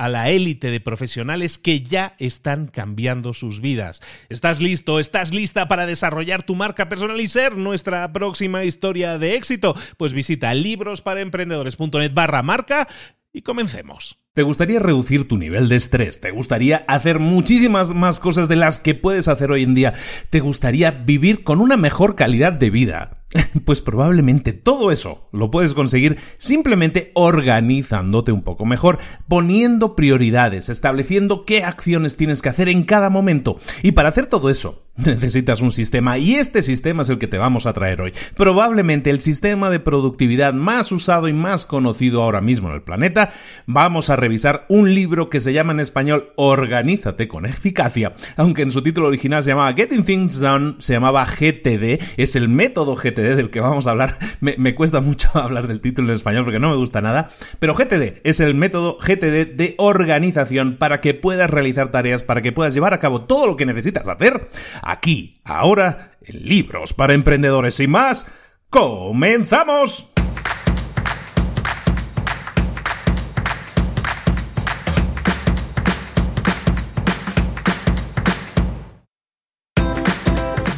[0.00, 4.00] a la élite de profesionales que ya están cambiando sus vidas.
[4.30, 4.98] ¿Estás listo?
[4.98, 9.76] ¿Estás lista para desarrollar tu marca personal y ser nuestra próxima historia de éxito?
[9.98, 12.88] Pues visita librosparaemprendedores.net barra marca
[13.30, 14.16] y comencemos.
[14.32, 16.18] ¿Te gustaría reducir tu nivel de estrés?
[16.22, 19.92] ¿Te gustaría hacer muchísimas más cosas de las que puedes hacer hoy en día?
[20.30, 23.19] ¿Te gustaría vivir con una mejor calidad de vida?
[23.64, 31.44] Pues probablemente todo eso lo puedes conseguir simplemente organizándote un poco mejor, poniendo prioridades, estableciendo
[31.44, 33.58] qué acciones tienes que hacer en cada momento.
[33.82, 37.38] Y para hacer todo eso, necesitas un sistema y este sistema es el que te
[37.38, 38.12] vamos a traer hoy.
[38.36, 43.30] Probablemente el sistema de productividad más usado y más conocido ahora mismo en el planeta.
[43.66, 48.70] Vamos a revisar un libro que se llama en español Organízate con eficacia, aunque en
[48.70, 53.19] su título original se llamaba Getting Things Done, se llamaba GTD, es el método GTD
[53.20, 54.16] del que vamos a hablar.
[54.40, 57.30] Me, cuesta mucho hablar del título en español porque no me gusta nada.
[57.58, 62.52] Pero GTD es el método GTD de organización para que puedas realizar tareas, para que
[62.52, 64.48] puedas llevar a cabo todo lo que necesitas hacer
[64.82, 68.26] aquí, ahora, en libros para emprendedores y más.
[68.70, 70.09] ¡Comenzamos!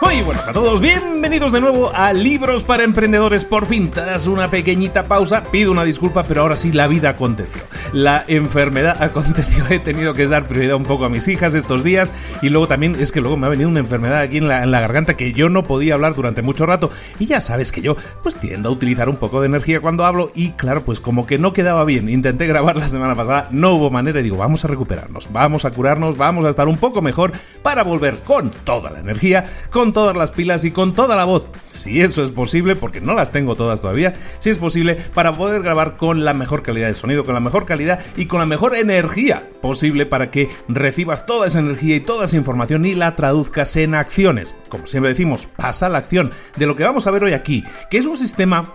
[0.00, 3.44] Muy buenas a todos, bienvenidos de nuevo a Libros para Emprendedores.
[3.44, 7.62] Por fin, tras una pequeñita pausa, pido una disculpa, pero ahora sí la vida aconteció.
[7.92, 12.14] La enfermedad aconteció, he tenido que dar prioridad un poco a mis hijas estos días
[12.42, 15.16] y luego también es que luego me ha venido una enfermedad aquí en la, garganta
[15.16, 18.68] que yo no podía hablar durante mucho rato y ya sabes que yo pues tiendo
[18.68, 21.84] a utilizar un poco de energía cuando hablo y claro, pues como que no quedaba
[21.84, 22.08] bien.
[22.08, 25.72] Intenté grabar la semana pasada, no hubo manera y digo, vamos a recuperarnos, vamos a
[25.72, 30.16] curarnos, vamos a estar un poco mejor para volver con toda la energía, con todas
[30.16, 33.54] las pilas y con toda la voz, si eso es posible, porque no las tengo
[33.54, 37.34] todas todavía, si es posible, para poder grabar con la mejor calidad de sonido, con
[37.34, 41.96] la mejor calidad y con la mejor energía posible para que recibas toda esa energía
[41.96, 44.54] y toda esa información y la traduzcas en acciones.
[44.68, 47.98] Como siempre decimos, pasa la acción de lo que vamos a ver hoy aquí, que
[47.98, 48.74] es un sistema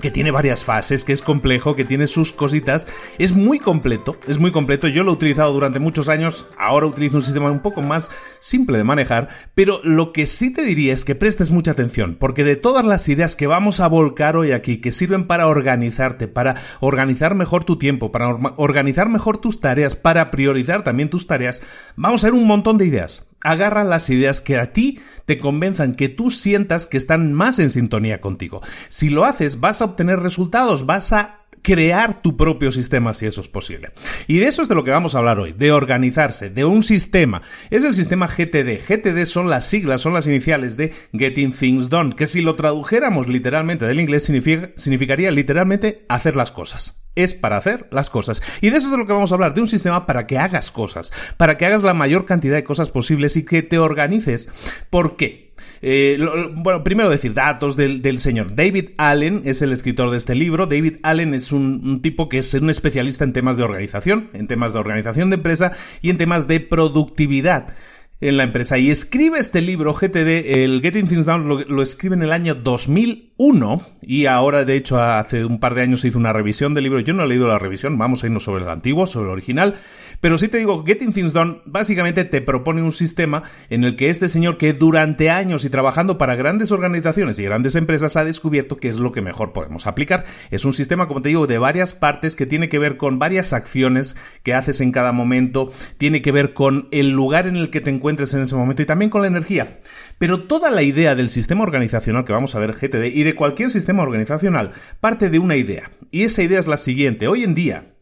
[0.00, 2.86] que tiene varias fases, que es complejo, que tiene sus cositas.
[3.18, 4.88] Es muy completo, es muy completo.
[4.88, 8.10] Yo lo he utilizado durante muchos años, ahora utilizo un sistema un poco más
[8.40, 12.44] simple de manejar, pero lo que sí te diría es que prestes mucha atención, porque
[12.44, 16.54] de todas las ideas que vamos a volcar hoy aquí, que sirven para organizarte, para
[16.80, 21.62] organizar mejor tu tiempo, para organizar mejor tus tareas, para priorizar también tus tareas,
[21.96, 25.94] vamos a ver un montón de ideas agarra las ideas que a ti te convenzan,
[25.94, 28.62] que tú sientas que están más en sintonía contigo.
[28.88, 33.40] Si lo haces, vas a obtener resultados, vas a crear tu propio sistema si eso
[33.40, 33.90] es posible.
[34.28, 36.84] Y de eso es de lo que vamos a hablar hoy, de organizarse, de un
[36.84, 37.42] sistema.
[37.70, 38.78] Es el sistema GTD.
[38.86, 43.26] GTD son las siglas, son las iniciales de Getting Things Done, que si lo tradujéramos
[43.26, 44.30] literalmente del inglés
[44.76, 48.42] significaría literalmente hacer las cosas es para hacer las cosas.
[48.60, 50.38] Y de eso es de lo que vamos a hablar, de un sistema para que
[50.38, 54.50] hagas cosas, para que hagas la mayor cantidad de cosas posibles y que te organices.
[54.90, 55.45] ¿Por qué?
[55.82, 56.18] Eh,
[56.54, 58.54] bueno, primero decir datos del, señor.
[58.54, 60.66] David Allen es el escritor de este libro.
[60.66, 64.72] David Allen es un, tipo que es un especialista en temas de organización, en temas
[64.72, 65.72] de organización de empresa
[66.02, 67.74] y en temas de productividad
[68.20, 68.78] en la empresa.
[68.78, 72.54] Y escribe este libro, GTD, el Getting Things Down, lo, lo, escribe en el año
[72.54, 76.84] 2001 y ahora, de hecho, hace un par de años se hizo una revisión del
[76.84, 77.00] libro.
[77.00, 79.74] Yo no he leído la revisión, vamos a irnos sobre el antiguo, sobre el original.
[80.20, 84.10] Pero sí te digo, Getting Things Done básicamente te propone un sistema en el que
[84.10, 88.76] este señor que durante años y trabajando para grandes organizaciones y grandes empresas ha descubierto
[88.76, 90.24] que es lo que mejor podemos aplicar.
[90.50, 93.52] Es un sistema, como te digo, de varias partes que tiene que ver con varias
[93.52, 97.80] acciones que haces en cada momento, tiene que ver con el lugar en el que
[97.80, 99.80] te encuentres en ese momento y también con la energía.
[100.18, 103.70] Pero toda la idea del sistema organizacional que vamos a ver GTD y de cualquier
[103.70, 105.90] sistema organizacional parte de una idea.
[106.10, 107.28] Y esa idea es la siguiente.
[107.28, 107.95] Hoy en día,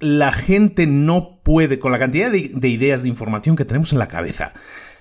[0.00, 4.08] la gente no puede, con la cantidad de, ideas de información que tenemos en la
[4.08, 4.52] cabeza,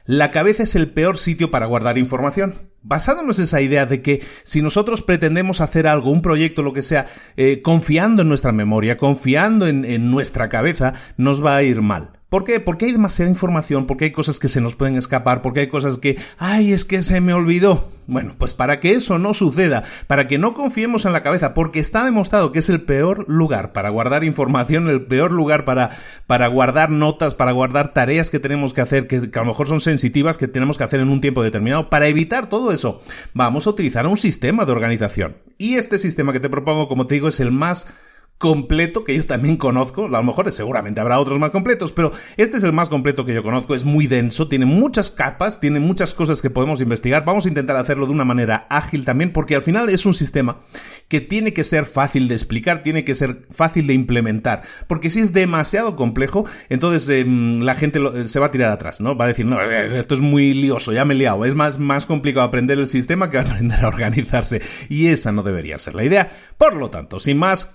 [0.05, 2.55] la cabeza es el peor sitio para guardar información.
[2.81, 6.81] Basándonos en esa idea de que si nosotros pretendemos hacer algo, un proyecto, lo que
[6.81, 7.05] sea,
[7.35, 12.11] eh, confiando en nuestra memoria, confiando en nuestra cabeza, nos va a ir mal.
[12.29, 12.59] ¿Por qué?
[12.59, 15.97] Porque hay demasiada información, porque hay cosas que se nos pueden escapar, porque hay cosas
[15.97, 17.87] que, ay, es que se me olvidó.
[18.05, 21.79] Bueno, pues para que eso no suceda, para que no confiemos en la cabeza, porque
[21.79, 25.89] está demostrado que es el peor lugar para guardar información, el peor lugar para,
[26.25, 29.67] para guardar notas, para guardar tareas que tenemos que hacer, que, que a lo mejor
[29.67, 31.89] son sensitivas, que tenemos que hacer en un tiempo determinado.
[31.89, 33.01] Para evitar todo eso,
[33.33, 35.37] vamos a utilizar un sistema de organización.
[35.57, 37.87] Y este sistema que te propongo, como te digo, es el más
[38.37, 40.05] completo que yo también conozco.
[40.05, 43.33] A lo mejor seguramente habrá otros más completos, pero este es el más completo que
[43.33, 43.73] yo conozco.
[43.73, 47.25] Es muy denso, tiene muchas capas, tiene muchas cosas que podemos investigar.
[47.25, 50.57] Vamos a intentar hacerlo de una manera ágil también, porque al final es un sistema
[51.07, 54.61] que tiene que ser fácil de explicar, tiene que ser fácil de implementar.
[54.87, 59.15] Porque si es demasiado complejo, entonces em, la gente se va a tirar atrás, ¿no?
[59.15, 61.45] Va a decir, no, esto es muy lioso, ya me he liado.
[61.45, 64.61] Es más, más complicado aprender el sistema que aprender a organizarse.
[64.89, 66.29] Y esa no debería ser la idea.
[66.57, 67.65] Por lo tanto, sin más,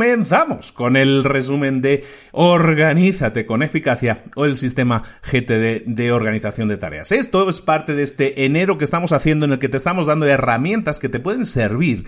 [0.00, 6.78] comenzamos con el resumen de Organízate con eficacia o el sistema GTD de organización de
[6.78, 7.12] tareas.
[7.12, 10.24] Esto es parte de este enero que estamos haciendo en el que te estamos dando
[10.24, 12.06] herramientas que te pueden servir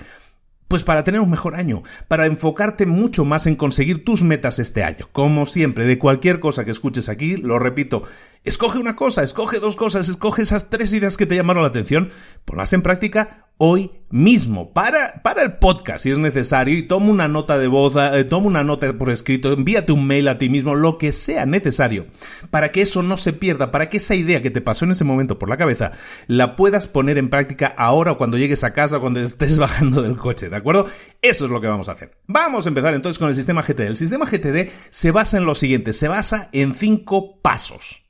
[0.69, 4.83] pues para tener un mejor año, para enfocarte mucho más en conseguir tus metas este
[4.85, 5.07] año.
[5.13, 8.05] Como siempre, de cualquier cosa que escuches aquí, lo repito,
[8.45, 12.11] escoge una cosa, escoge dos cosas, escoge esas tres ideas que te llamaron la atención,
[12.45, 17.29] ponlas en práctica hoy mismo para, para el podcast si es necesario y toma una
[17.29, 20.75] nota de voz, eh, toma una nota por escrito, envíate un mail a ti mismo,
[20.75, 22.07] lo que sea necesario
[22.51, 25.05] para que eso no se pierda, para que esa idea que te pasó en ese
[25.05, 25.93] momento por la cabeza
[26.27, 30.17] la puedas poner en práctica ahora cuando llegues a casa o cuando estés bajando del
[30.17, 30.87] coche, ¿de acuerdo?
[31.21, 32.19] Eso es lo que vamos a hacer.
[32.27, 33.83] Vamos a empezar entonces con el sistema GTD.
[33.83, 38.03] El sistema GTD se basa en lo siguiente, se basa en cinco pasos.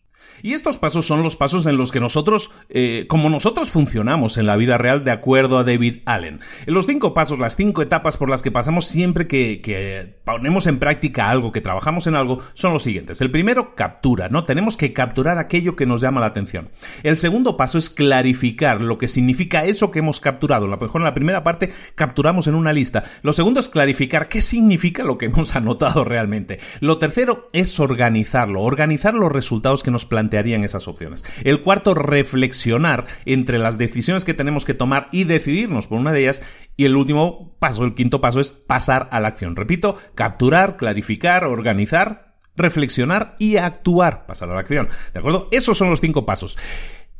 [0.43, 4.47] Y estos pasos son los pasos en los que nosotros, eh, como nosotros funcionamos en
[4.47, 6.41] la vida real de acuerdo a David Allen.
[6.67, 10.67] En los cinco pasos, las cinco etapas por las que pasamos siempre que, que ponemos
[10.67, 13.21] en práctica algo, que trabajamos en algo, son los siguientes.
[13.21, 14.43] El primero, captura, ¿no?
[14.43, 16.71] Tenemos que capturar aquello que nos llama la atención.
[17.05, 20.67] El segundo paso es clarificar lo que significa eso que hemos capturado.
[20.67, 23.05] A lo mejor en la primera parte capturamos en una lista.
[23.23, 26.59] Lo segundo es clarificar qué significa lo que hemos anotado realmente.
[26.81, 31.25] Lo tercero es organizarlo, organizar los resultados que nos planteamos harían esas opciones.
[31.45, 36.21] El cuarto, reflexionar entre las decisiones que tenemos que tomar y decidirnos por una de
[36.21, 36.43] ellas.
[36.77, 39.57] Y el último paso, el quinto paso, es pasar a la acción.
[39.57, 44.27] Repito, capturar, clarificar, organizar, reflexionar y actuar.
[44.27, 44.89] Pasar a la acción.
[45.13, 45.49] ¿De acuerdo?
[45.53, 46.59] Esos son los cinco pasos.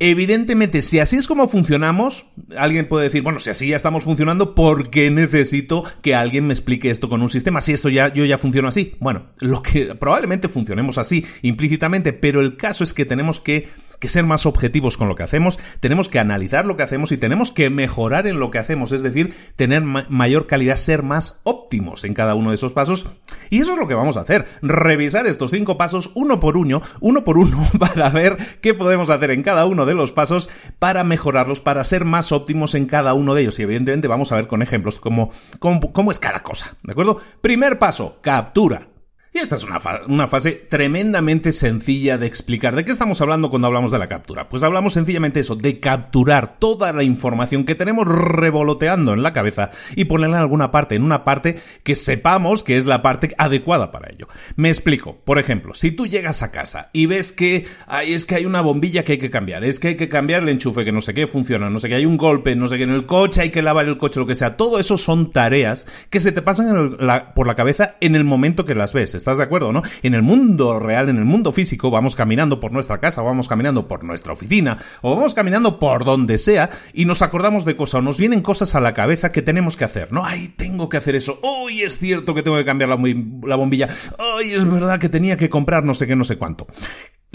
[0.05, 2.25] Evidentemente, si así es como funcionamos,
[2.57, 6.53] alguien puede decir, bueno, si así ya estamos funcionando, ¿por qué necesito que alguien me
[6.53, 7.61] explique esto con un sistema?
[7.61, 8.95] Si esto ya, yo ya funciono así.
[8.99, 13.69] Bueno, lo que probablemente funcionemos así implícitamente, pero el caso es que tenemos que
[14.03, 17.17] que ser más objetivos con lo que hacemos, tenemos que analizar lo que hacemos y
[17.17, 22.03] tenemos que mejorar en lo que hacemos, es decir, tener mayor calidad, ser más óptimos
[22.03, 23.07] en cada uno de esos pasos.
[23.49, 26.81] Y eso es lo que vamos a hacer, revisar estos cinco pasos uno por uno,
[26.99, 31.05] uno por uno, para ver qué podemos hacer en cada uno de los pasos para
[31.05, 33.57] mejorarlos, para ser más óptimos en cada uno de ellos.
[33.59, 37.21] Y evidentemente vamos a ver con ejemplos cómo, cómo es cada cosa, ¿de acuerdo?
[37.39, 38.89] Primer paso, captura.
[39.35, 42.75] Y esta es una, una, fase tremendamente sencilla de explicar.
[42.75, 44.47] ¿De qué estamos hablando cuando hablamos de la captura?
[44.47, 49.71] Pues hablamos sencillamente eso, de capturar toda la información que tenemos revoloteando en la cabeza
[49.95, 53.91] y ponerla en alguna parte, en una parte que sepamos que es la parte adecuada
[53.91, 54.27] para ello.
[54.55, 55.17] Me explico.
[55.25, 57.65] Por ejemplo, si tú llegas a casa y ves que
[58.05, 60.49] es que hay una bombilla que hay que cambiar, es que hay que cambiar el
[60.49, 62.83] enchufe, que no sé qué funciona, no sé qué, hay un golpe, no sé qué
[62.83, 64.57] en el coche, hay que lavar el coche, lo que sea.
[64.57, 66.97] Todo eso son tareas que se te pasan
[67.33, 69.81] por la cabeza en el momento que las ves ¿Estás de acuerdo, no?
[70.01, 73.47] En el mundo real, en el mundo físico, vamos caminando por nuestra casa, o vamos
[73.47, 77.99] caminando por nuestra oficina, o vamos caminando por donde sea, y nos acordamos de cosas,
[77.99, 80.25] o nos vienen cosas a la cabeza que tenemos que hacer, ¿no?
[80.25, 81.39] Ay, tengo que hacer eso.
[81.41, 83.87] Uy, es cierto que tengo que cambiar la bombilla.
[84.19, 86.67] Ay, es verdad que tenía que comprar no sé qué, no sé cuánto.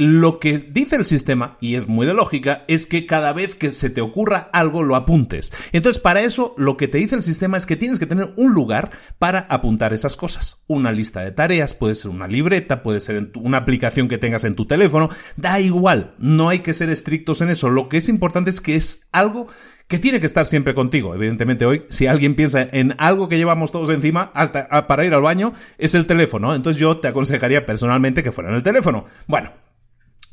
[0.00, 3.72] Lo que dice el sistema, y es muy de lógica, es que cada vez que
[3.72, 5.52] se te ocurra algo lo apuntes.
[5.72, 8.54] Entonces, para eso, lo que te dice el sistema es que tienes que tener un
[8.54, 10.62] lugar para apuntar esas cosas.
[10.68, 14.54] Una lista de tareas, puede ser una libreta, puede ser una aplicación que tengas en
[14.54, 17.68] tu teléfono, da igual, no hay que ser estrictos en eso.
[17.68, 19.48] Lo que es importante es que es algo
[19.88, 21.12] que tiene que estar siempre contigo.
[21.12, 25.22] Evidentemente hoy, si alguien piensa en algo que llevamos todos encima hasta para ir al
[25.22, 26.54] baño, es el teléfono.
[26.54, 29.06] Entonces yo te aconsejaría personalmente que fuera en el teléfono.
[29.26, 29.50] Bueno,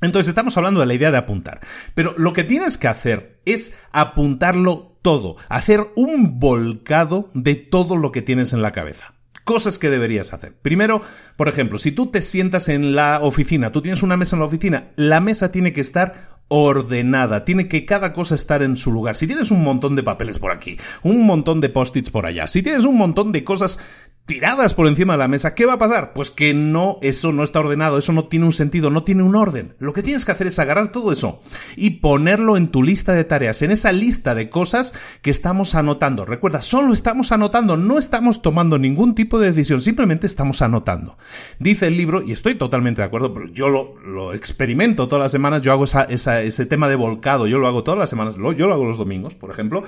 [0.06, 1.60] entonces estamos hablando de la idea de apuntar.
[1.94, 8.12] Pero lo que tienes que hacer es apuntarlo todo, hacer un volcado de todo lo
[8.12, 9.14] que tienes en la cabeza.
[9.44, 10.56] Cosas que deberías hacer.
[10.60, 11.02] Primero,
[11.36, 14.48] por ejemplo, si tú te sientas en la oficina, tú tienes una mesa en la
[14.48, 19.16] oficina, la mesa tiene que estar ordenada, tiene que cada cosa estar en su lugar.
[19.16, 22.62] Si tienes un montón de papeles por aquí, un montón de post-its por allá, si
[22.62, 23.80] tienes un montón de cosas
[24.26, 26.14] tiradas por encima de la mesa, ¿qué va a pasar?
[26.14, 29.36] Pues que no, eso no está ordenado, eso no tiene un sentido, no tiene un
[29.36, 29.76] orden.
[29.80, 31.42] Lo que tienes que hacer es agarrar todo eso
[31.76, 36.26] y ponerlo en tu lista de tareas, en esa lista de cosas que estamos anotando.
[36.26, 41.18] Recuerda, solo estamos anotando, no estamos tomando ningún tipo de decisión, simplemente estamos anotando.
[41.60, 45.62] Dice el libro, y estoy totalmente de acuerdo, pero yo lo, experimento todas las semanas,
[45.62, 48.86] yo hago ese tema de volcado, yo lo hago todas las semanas, yo lo hago
[48.86, 49.84] los domingos, por ejemplo.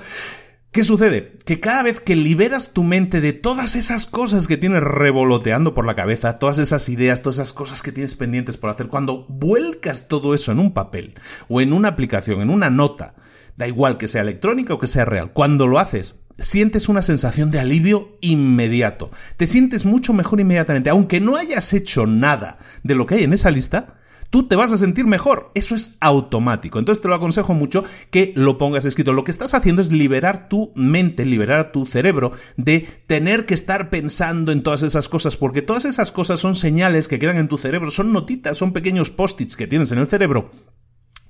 [0.70, 1.38] ¿Qué sucede?
[1.46, 5.86] Que cada vez que liberas tu mente de todas esas cosas que tienes revoloteando por
[5.86, 10.08] la cabeza, todas esas ideas, todas esas cosas que tienes pendientes por hacer, cuando vuelcas
[10.08, 11.14] todo eso en un papel
[11.48, 13.14] o en una aplicación, en una nota,
[13.56, 17.50] da igual que sea electrónica o que sea real, cuando lo haces, sientes una sensación
[17.50, 19.10] de alivio inmediato.
[19.38, 23.32] Te sientes mucho mejor inmediatamente, aunque no hayas hecho nada de lo que hay en
[23.32, 23.97] esa lista,
[24.30, 25.50] tú te vas a sentir mejor.
[25.54, 26.78] Eso es automático.
[26.78, 29.12] Entonces te lo aconsejo mucho que lo pongas escrito.
[29.12, 33.90] Lo que estás haciendo es liberar tu mente, liberar tu cerebro de tener que estar
[33.90, 37.58] pensando en todas esas cosas, porque todas esas cosas son señales que quedan en tu
[37.58, 40.50] cerebro, son notitas, son pequeños post-its que tienes en el cerebro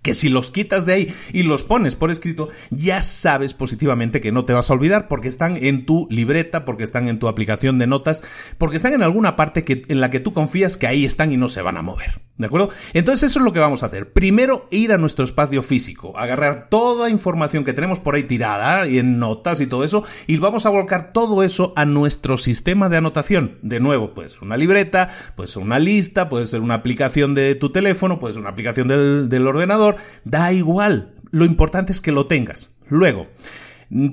[0.08, 4.32] que si los quitas de ahí y los pones por escrito, ya sabes positivamente que
[4.32, 7.76] no te vas a olvidar porque están en tu libreta, porque están en tu aplicación
[7.76, 8.24] de notas,
[8.56, 11.36] porque están en alguna parte que, en la que tú confías que ahí están y
[11.36, 12.22] no se van a mover.
[12.38, 12.70] ¿De acuerdo?
[12.94, 14.14] Entonces eso es lo que vamos a hacer.
[14.14, 18.98] Primero ir a nuestro espacio físico, agarrar toda información que tenemos por ahí tirada y
[18.98, 22.96] en notas y todo eso, y vamos a volcar todo eso a nuestro sistema de
[22.96, 23.58] anotación.
[23.60, 27.56] De nuevo, puede ser una libreta, puede ser una lista, puede ser una aplicación de
[27.56, 31.14] tu teléfono, puede ser una aplicación del, del ordenador, da igual.
[31.30, 32.76] Lo importante es que lo tengas.
[32.88, 33.28] Luego,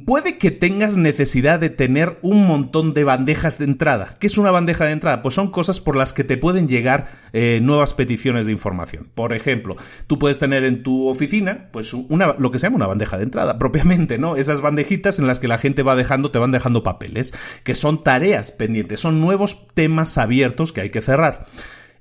[0.06, 4.16] Puede que tengas necesidad de tener un montón de bandejas de entrada.
[4.20, 5.22] ¿Qué es una bandeja de entrada?
[5.22, 9.10] Pues son cosas por las que te pueden llegar eh, nuevas peticiones de información.
[9.14, 9.76] Por ejemplo,
[10.08, 13.24] tú puedes tener en tu oficina, pues una, lo que se llama una bandeja de
[13.24, 14.38] entrada, propiamente, ¿no?
[14.38, 17.34] Esas bandejitas en las que la gente va dejando, te van dejando papeles,
[17.66, 21.48] que son tareas pendientes, son nuevos temas abiertos que hay que cerrar.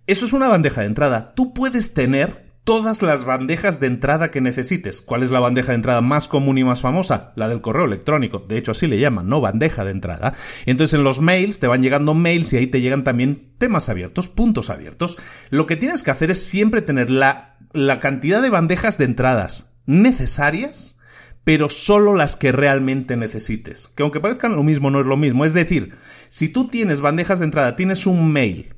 [0.06, 1.34] Eso es una bandeja de entrada.
[1.34, 5.02] Tú puedes tener todas las bandejas de entrada que necesites.
[5.02, 7.32] ¿Cuál es la bandeja de entrada más común y más famosa?
[7.36, 8.38] La del correo electrónico.
[8.40, 9.40] De hecho, así le llaman, ¿no?
[9.40, 10.34] Bandeja de entrada.
[10.64, 14.28] Entonces, en los mails te van llegando mails y ahí te llegan también temas abiertos,
[14.28, 15.18] puntos abiertos.
[15.50, 19.74] Lo que tienes que hacer es siempre tener la, la cantidad de bandejas de entradas
[19.86, 20.98] necesarias
[21.44, 23.88] pero solo las que realmente necesites.
[23.94, 25.44] Que aunque parezcan lo mismo, no es lo mismo.
[25.44, 25.94] Es decir,
[26.30, 28.74] si tú tienes bandejas de entrada, tienes un mail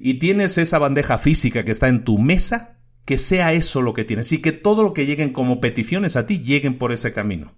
[0.00, 4.04] y tienes esa bandeja física que está en tu mesa, que sea eso lo que
[4.04, 7.54] tienes y que todo lo que lleguen como peticiones a ti lleguen por ese camino.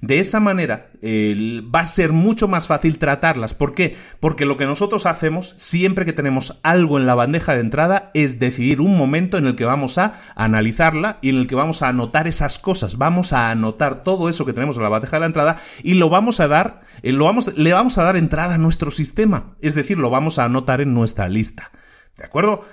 [0.00, 3.54] De esa manera va a ser mucho más fácil tratarlas.
[3.54, 3.96] ¿Por qué?
[4.18, 8.38] Porque lo que nosotros hacemos siempre que tenemos algo en la bandeja de entrada es
[8.38, 11.88] decidir un momento en el que vamos a analizarla y en el que vamos a
[11.88, 12.98] anotar esas cosas.
[12.98, 16.40] Vamos a anotar todo eso que tenemos en la bandeja de entrada y lo vamos
[16.40, 19.56] a dar, eh, lo vamos, le vamos a dar entrada a nuestro sistema.
[19.60, 21.70] Es decir, lo vamos a anotar en nuestra lista.
[22.16, 22.64] ¿De acuerdo?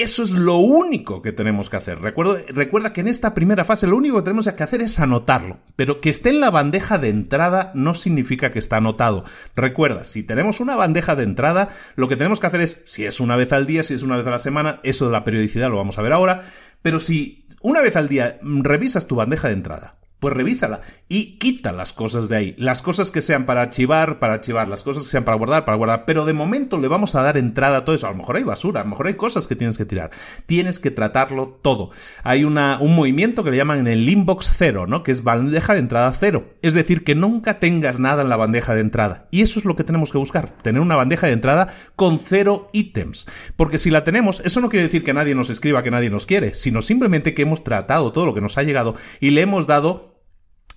[0.00, 2.00] Eso es lo único que tenemos que hacer.
[2.00, 5.58] recuerda que en esta primera fase lo único que tenemos que hacer es anotarlo.
[5.76, 9.24] Pero que esté en la bandeja de entrada no significa que está anotado.
[9.54, 13.20] Recuerda, si tenemos una bandeja de entrada, lo que tenemos que hacer es, si es
[13.20, 15.68] una vez al día, si es una vez a la semana, eso de la periodicidad
[15.68, 16.44] lo vamos a ver ahora.
[16.80, 21.72] Pero si una vez al día revisas tu bandeja de entrada, pues revísala y quita
[21.72, 22.54] las cosas de ahí.
[22.58, 25.76] Las cosas que sean para archivar, para archivar, las cosas que sean para guardar, para
[25.76, 26.04] guardar.
[26.04, 28.06] Pero de momento le vamos a dar entrada a todo eso.
[28.06, 30.10] A lo mejor hay basura, a lo mejor hay cosas que tienes que tirar.
[30.46, 31.90] Tienes que tratarlo todo.
[32.22, 35.02] Hay una, un movimiento que le llaman en el inbox cero, ¿no?
[35.02, 36.50] Que es bandeja de entrada cero.
[36.62, 39.26] Es decir, que nunca tengas nada en la bandeja de entrada.
[39.30, 40.50] Y eso es lo que tenemos que buscar.
[40.50, 43.26] Tener una bandeja de entrada con cero ítems.
[43.56, 46.26] Porque si la tenemos, eso no quiere decir que nadie nos escriba que nadie nos
[46.26, 49.66] quiere, sino simplemente que hemos tratado todo lo que nos ha llegado y le hemos
[49.66, 50.09] dado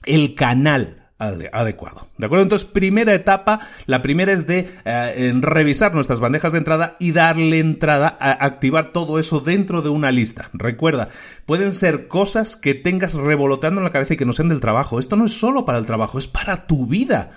[0.05, 2.07] el canal adecuado.
[2.17, 2.43] ¿De acuerdo?
[2.43, 7.59] Entonces, primera etapa, la primera es de eh, revisar nuestras bandejas de entrada y darle
[7.59, 10.49] entrada a activar todo eso dentro de una lista.
[10.53, 11.09] Recuerda,
[11.45, 14.99] pueden ser cosas que tengas revoloteando en la cabeza y que no sean del trabajo.
[14.99, 17.31] Esto no es solo para el trabajo, es para tu vida.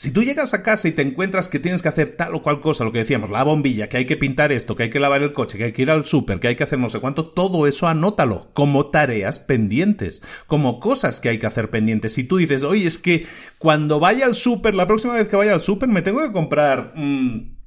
[0.00, 2.62] Si tú llegas a casa y te encuentras que tienes que hacer tal o cual
[2.62, 5.20] cosa, lo que decíamos, la bombilla, que hay que pintar esto, que hay que lavar
[5.20, 7.26] el coche, que hay que ir al súper, que hay que hacer no sé cuánto,
[7.26, 12.14] todo eso anótalo como tareas pendientes, como cosas que hay que hacer pendientes.
[12.14, 13.26] Si tú dices, oye, es que
[13.58, 16.94] cuando vaya al súper, la próxima vez que vaya al súper, me tengo que comprar...
[16.96, 17.58] Mm,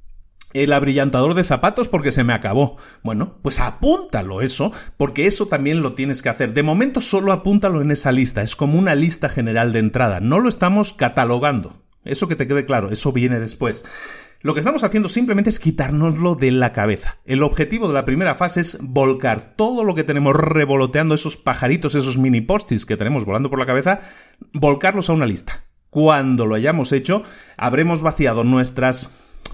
[0.54, 2.76] el abrillantador de zapatos porque se me acabó.
[3.02, 6.52] Bueno, pues apúntalo eso, porque eso también lo tienes que hacer.
[6.52, 10.38] De momento solo apúntalo en esa lista, es como una lista general de entrada, no
[10.38, 11.83] lo estamos catalogando.
[12.04, 13.84] Eso que te quede claro, eso viene después.
[14.44, 17.16] Lo que estamos haciendo simplemente es quitárnoslo de la cabeza.
[17.24, 21.94] El objetivo de la primera fase es volcar todo lo que tenemos revoloteando, esos pajaritos,
[21.94, 24.00] esos mini postis que tenemos volando por la cabeza,
[24.52, 25.64] volcarlos a una lista.
[25.88, 27.22] Cuando lo hayamos hecho,
[27.56, 29.08] habremos vaciado nuestras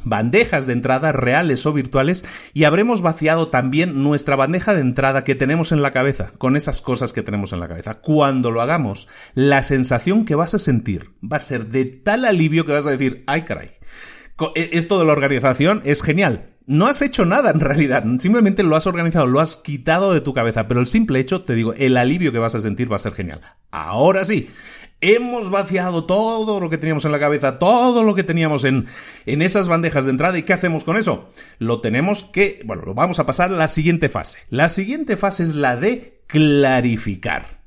[0.05, 5.35] bandejas de entrada reales o virtuales y habremos vaciado también nuestra bandeja de entrada que
[5.35, 7.95] tenemos en la cabeza, con esas cosas que tenemos en la cabeza.
[7.95, 12.65] Cuando lo hagamos, la sensación que vas a sentir va a ser de tal alivio
[12.65, 13.71] que vas a decir, ay caray,
[14.55, 16.47] e, esto de la organización es genial.
[16.67, 20.35] No has hecho nada en realidad, simplemente lo has organizado, lo has quitado de tu
[20.35, 23.01] cabeza, pero el simple hecho, te digo, el alivio que vas a sentir va a
[23.01, 23.41] ser genial.
[23.73, 24.49] Ahora sí,
[25.01, 28.87] Hemos vaciado todo lo que teníamos en la cabeza, todo lo que teníamos en,
[29.27, 30.37] en esas bandejas de entrada.
[30.37, 31.31] ¿Y qué hacemos con eso?
[31.59, 34.41] Lo tenemos que, bueno, lo vamos a pasar a la siguiente fase.
[34.51, 37.60] La siguiente fase es la de clarificar.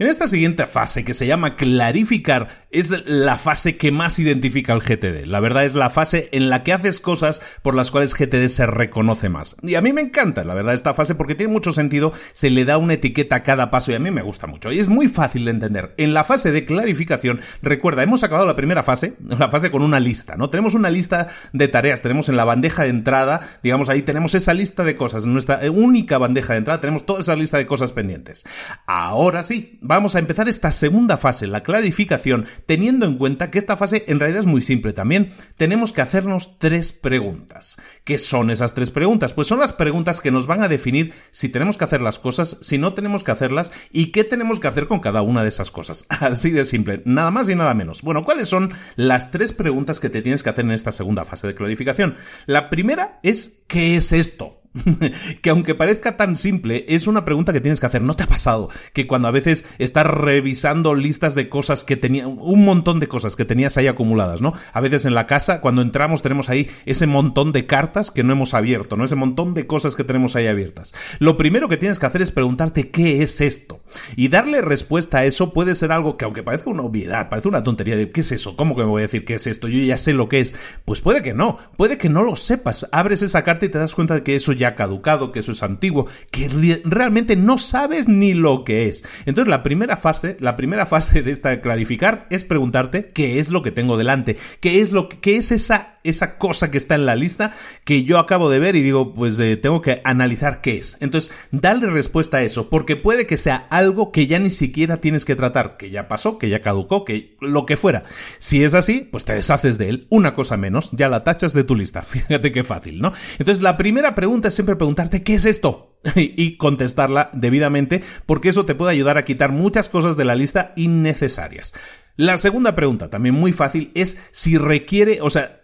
[0.00, 4.78] En esta siguiente fase, que se llama clarificar, es la fase que más identifica al
[4.78, 5.26] GTD.
[5.26, 8.66] La verdad es la fase en la que haces cosas por las cuales GTD se
[8.66, 9.56] reconoce más.
[9.60, 12.64] Y a mí me encanta, la verdad, esta fase porque tiene mucho sentido, se le
[12.64, 14.70] da una etiqueta a cada paso y a mí me gusta mucho.
[14.70, 15.94] Y es muy fácil de entender.
[15.96, 19.98] En la fase de clarificación, recuerda, hemos acabado la primera fase, la fase con una
[19.98, 20.48] lista, ¿no?
[20.48, 24.54] Tenemos una lista de tareas, tenemos en la bandeja de entrada, digamos ahí tenemos esa
[24.54, 27.90] lista de cosas, en nuestra única bandeja de entrada tenemos toda esa lista de cosas
[27.90, 28.44] pendientes.
[28.86, 33.76] Ahora sí, vamos a empezar esta segunda fase, la clarificación, teniendo en cuenta que esta
[33.76, 35.32] fase en realidad es muy simple también.
[35.56, 37.80] Tenemos que hacernos tres preguntas.
[38.04, 39.32] ¿Qué son esas tres preguntas?
[39.32, 42.58] Pues son las preguntas que nos van a definir si tenemos que hacer las cosas,
[42.60, 45.70] si no tenemos que hacerlas y qué tenemos que hacer con cada una de esas
[45.70, 46.04] cosas.
[46.20, 48.02] Así de simple, nada más y nada menos.
[48.02, 51.46] Bueno, ¿cuáles son las tres preguntas que te tienes que hacer en esta segunda fase
[51.46, 52.14] de clarificación?
[52.44, 54.60] La primera es ¿qué es esto?
[55.42, 58.02] que aunque parezca tan simple, es una pregunta que tienes que hacer.
[58.02, 62.26] ¿No te ha pasado que cuando a veces estás revisando listas de cosas que tenía,
[62.26, 64.52] un montón de cosas que tenías ahí acumuladas, ¿no?
[64.72, 68.32] A veces en la casa, cuando entramos, tenemos ahí ese montón de cartas que no
[68.32, 69.04] hemos abierto, ¿no?
[69.04, 70.94] Ese montón de cosas que tenemos ahí abiertas.
[71.18, 73.80] Lo primero que tienes que hacer es preguntarte qué es esto.
[74.16, 77.62] Y darle respuesta a eso puede ser algo que, aunque parezca una obviedad, parece una
[77.62, 78.56] tontería de ¿qué es eso?
[78.56, 79.68] ¿Cómo que me voy a decir qué es esto?
[79.68, 80.54] Yo ya sé lo que es.
[80.84, 82.86] Pues puede que no, puede que no lo sepas.
[82.92, 85.62] Abres esa carta y te das cuenta de que eso ya caducado, que eso es
[85.62, 86.48] antiguo, que
[86.84, 89.04] realmente no sabes ni lo que es.
[89.26, 93.62] Entonces la primera fase, la primera fase de esta clarificar es preguntarte qué es lo
[93.62, 97.06] que tengo delante, qué es lo que qué es esa esa cosa que está en
[97.06, 97.52] la lista
[97.84, 100.96] que yo acabo de ver y digo, pues eh, tengo que analizar qué es.
[101.00, 105.24] Entonces, dale respuesta a eso, porque puede que sea algo que ya ni siquiera tienes
[105.24, 108.04] que tratar, que ya pasó, que ya caducó, que lo que fuera.
[108.38, 111.64] Si es así, pues te deshaces de él, una cosa menos, ya la tachas de
[111.64, 112.02] tu lista.
[112.08, 113.12] Fíjate qué fácil, ¿no?
[113.38, 115.96] Entonces, la primera pregunta siempre preguntarte, ¿qué es esto?
[116.14, 120.72] y contestarla debidamente, porque eso te puede ayudar a quitar muchas cosas de la lista
[120.76, 121.74] innecesarias.
[122.16, 125.62] La segunda pregunta, también muy fácil, es si requiere, o sea,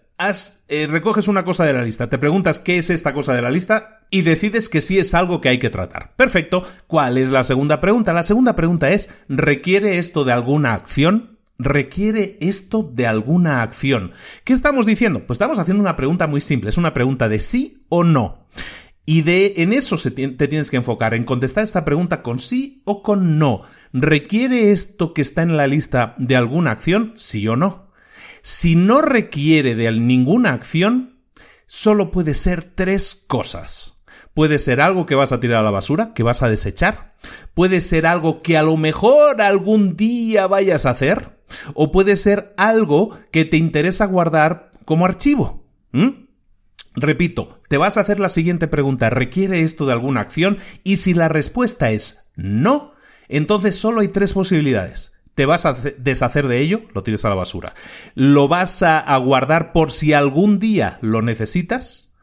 [0.68, 3.50] eh, recoges una cosa de la lista, te preguntas qué es esta cosa de la
[3.50, 6.14] lista y decides que sí es algo que hay que tratar.
[6.14, 6.64] Perfecto.
[6.86, 8.12] ¿Cuál es la segunda pregunta?
[8.12, 11.38] La segunda pregunta es, ¿requiere esto de alguna acción?
[11.58, 14.12] ¿Requiere esto de alguna acción?
[14.44, 15.26] ¿Qué estamos diciendo?
[15.26, 18.43] Pues estamos haciendo una pregunta muy simple, es una pregunta de sí o no.
[19.06, 22.82] Y de en eso se te tienes que enfocar, en contestar esta pregunta con sí
[22.84, 23.62] o con no.
[23.92, 27.12] ¿Requiere esto que está en la lista de alguna acción?
[27.16, 27.90] Sí o no.
[28.40, 31.18] Si no requiere de ninguna acción,
[31.66, 34.02] solo puede ser tres cosas.
[34.32, 37.14] Puede ser algo que vas a tirar a la basura, que vas a desechar.
[37.54, 41.38] Puede ser algo que a lo mejor algún día vayas a hacer.
[41.74, 45.64] O puede ser algo que te interesa guardar como archivo.
[46.94, 49.11] Repito, te vas a hacer la siguiente pregunta.
[49.11, 50.59] ¿Requiere esto de alguna acción?
[50.85, 52.92] Y si la respuesta es no,
[53.28, 57.35] entonces solo hay tres posibilidades te vas a deshacer de ello, lo tires a la
[57.35, 57.74] basura.
[58.14, 62.14] Lo vas a, guardar por si algún día lo necesitas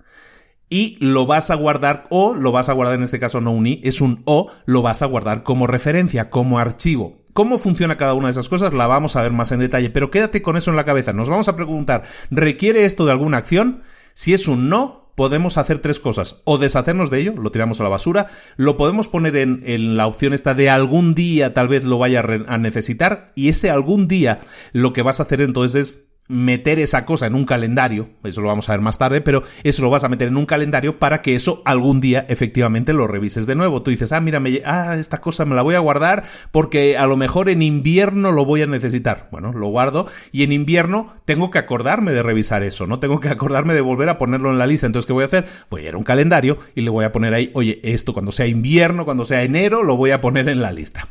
[0.70, 3.68] y lo vas a guardar o lo vas a guardar en este caso no un
[3.68, 7.22] i, es un o, lo vas a guardar como referencia, como archivo.
[7.34, 8.74] ¿Cómo funciona cada una de esas cosas?
[8.74, 11.14] La vamos a ver más en detalle, pero quédate con eso en la cabeza.
[11.14, 13.84] Nos vamos a preguntar, ¿requiere esto de alguna acción?
[14.22, 16.44] Si es un no, podemos hacer tres cosas.
[16.44, 20.32] O deshacernos de ello, lo tiramos a la basura, lo podemos poner en, la opción
[20.32, 24.42] esta de algún día tal vez lo vaya a, a necesitar, y ese algún día
[24.74, 28.48] lo que vas a hacer entonces es meter esa cosa en un calendario, eso lo
[28.48, 31.22] vamos a ver más tarde, pero eso lo vas a meter en un calendario para
[31.22, 33.82] que eso algún día efectivamente lo revises de nuevo.
[33.82, 37.06] Tú dices, ah, mira, me, ah, esta cosa me la voy a guardar porque a
[37.06, 39.28] lo mejor en invierno lo voy a necesitar.
[39.32, 43.00] Bueno, lo guardo y en invierno tengo que acordarme de revisar eso, ¿no?
[43.00, 44.86] Tengo que acordarme de volver a ponerlo en la lista.
[44.86, 45.46] Entonces, ¿qué voy a hacer?
[45.70, 48.32] Voy a ir a un calendario y le voy a poner ahí, oye, esto cuando
[48.32, 51.10] sea invierno, cuando sea enero, lo voy a poner en la lista.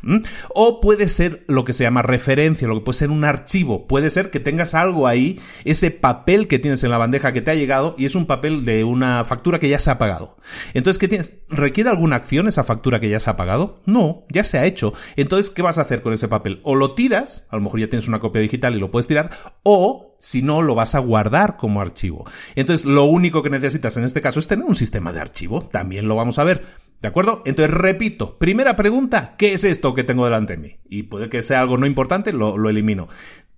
[0.49, 3.87] O puede ser lo que se llama referencia, lo que puede ser un archivo.
[3.87, 7.51] Puede ser que tengas algo ahí ese papel que tienes en la bandeja que te
[7.51, 10.37] ha llegado y es un papel de una factura que ya se ha pagado.
[10.73, 11.39] Entonces, ¿qué tienes?
[11.49, 13.81] ¿Requiere alguna acción esa factura que ya se ha pagado?
[13.85, 14.93] No, ya se ha hecho.
[15.15, 16.61] Entonces, ¿qué vas a hacer con ese papel?
[16.63, 19.29] O lo tiras, a lo mejor ya tienes una copia digital y lo puedes tirar,
[19.63, 22.25] o si no, lo vas a guardar como archivo.
[22.55, 25.63] Entonces, lo único que necesitas en este caso es tener un sistema de archivo.
[25.63, 26.63] También lo vamos a ver.
[27.01, 27.41] ¿De acuerdo?
[27.45, 30.77] Entonces, repito, primera pregunta, ¿qué es esto que tengo delante de mí?
[30.87, 33.07] Y puede que sea algo no importante, lo, lo elimino.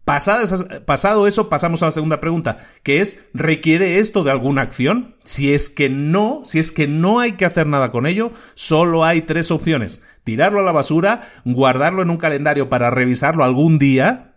[0.05, 5.15] Pasado, eso, pasamos a la segunda pregunta, que es, ¿requiere esto de alguna acción?
[5.23, 9.05] Si es que no, si es que no hay que hacer nada con ello, solo
[9.05, 10.03] hay tres opciones.
[10.25, 14.35] Tirarlo a la basura, guardarlo en un calendario para revisarlo algún día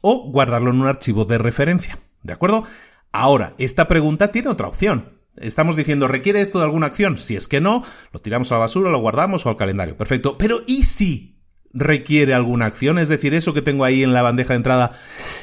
[0.00, 2.00] o guardarlo en un archivo de referencia.
[2.24, 2.64] ¿De acuerdo?
[3.12, 5.20] Ahora, esta pregunta tiene otra opción.
[5.36, 7.18] Estamos diciendo, ¿requiere esto de alguna acción?
[7.18, 9.96] Si es que no, lo tiramos a la basura, lo guardamos o al calendario.
[9.96, 10.36] Perfecto.
[10.36, 11.37] Pero ¿y si
[11.72, 12.98] requiere alguna acción.
[12.98, 14.92] Es decir, eso que tengo ahí en la bandeja de entrada,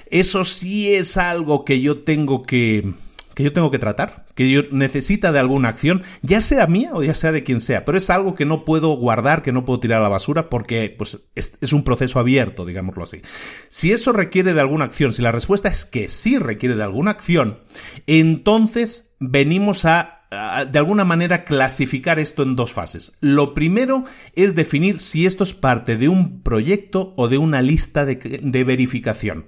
[0.10, 2.94] eso sí es algo que yo tengo que
[3.36, 7.04] que yo tengo que tratar, que yo necesita de alguna acción, ya sea mía o
[7.04, 9.82] ya sea de quien sea, pero es algo que no puedo guardar, que no puedo
[9.82, 13.22] tirar a la basura porque pues, es, es, un proceso abierto, digámoslo así.
[13.68, 17.12] Si eso requiere de alguna acción, si la respuesta es que sí requiere de alguna
[17.12, 17.60] acción,
[18.08, 20.25] entonces venimos a
[20.70, 23.18] de alguna manera clasificar esto en dos fases.
[23.20, 28.06] Lo primero es definir si esto es parte de un proyecto o de una lista
[28.06, 29.46] de, de, verificación.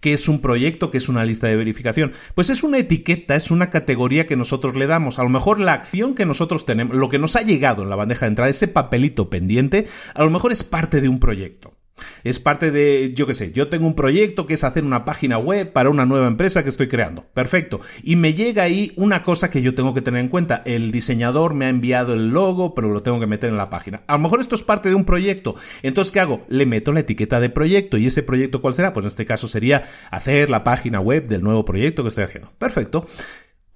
[0.00, 0.90] ¿Qué es un proyecto?
[0.90, 2.12] ¿Qué es una lista de verificación?
[2.34, 5.18] Pues es una etiqueta, es una categoría que nosotros le damos.
[5.18, 7.96] A lo mejor la acción que nosotros tenemos, lo que nos ha llegado en la
[7.96, 11.75] bandeja de entrada, ese papelito pendiente, a lo mejor es parte de un proyecto.
[12.24, 15.38] Es parte de, yo qué sé, yo tengo un proyecto que es hacer una página
[15.38, 17.24] web para una nueva empresa que estoy creando.
[17.34, 17.80] Perfecto.
[18.02, 20.62] Y me llega ahí una cosa que yo tengo que tener en cuenta.
[20.64, 24.02] El diseñador me ha enviado el logo, pero lo tengo que meter en la página.
[24.06, 25.54] A lo mejor esto es parte de un proyecto.
[25.82, 26.44] Entonces, ¿qué hago?
[26.48, 27.96] Le meto la etiqueta de proyecto.
[27.96, 28.92] ¿Y ese proyecto cuál será?
[28.92, 32.52] Pues en este caso sería hacer la página web del nuevo proyecto que estoy haciendo.
[32.58, 33.06] Perfecto.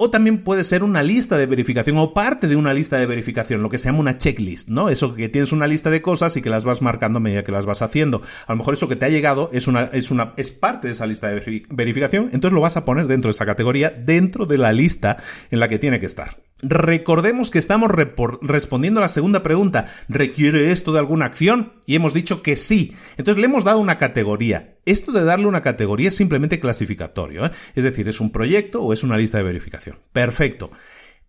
[0.03, 3.63] O también puede ser una lista de verificación o parte de una lista de verificación,
[3.63, 4.89] lo que se llama una checklist, ¿no?
[4.89, 7.53] Eso que tienes una lista de cosas y que las vas marcando a medida que
[7.53, 8.23] las vas haciendo.
[8.47, 10.93] A lo mejor eso que te ha llegado es una, es una, es parte de
[10.95, 14.57] esa lista de verificación, entonces lo vas a poner dentro de esa categoría, dentro de
[14.57, 15.19] la lista
[15.51, 16.39] en la que tiene que estar.
[16.63, 17.91] Recordemos que estamos
[18.43, 19.87] respondiendo a la segunda pregunta.
[20.09, 21.73] ¿Requiere esto de alguna acción?
[21.87, 22.95] Y hemos dicho que sí.
[23.17, 24.77] Entonces le hemos dado una categoría.
[24.85, 27.47] Esto de darle una categoría es simplemente clasificatorio.
[27.47, 27.51] ¿eh?
[27.75, 29.99] Es decir, es un proyecto o es una lista de verificación.
[30.13, 30.71] Perfecto.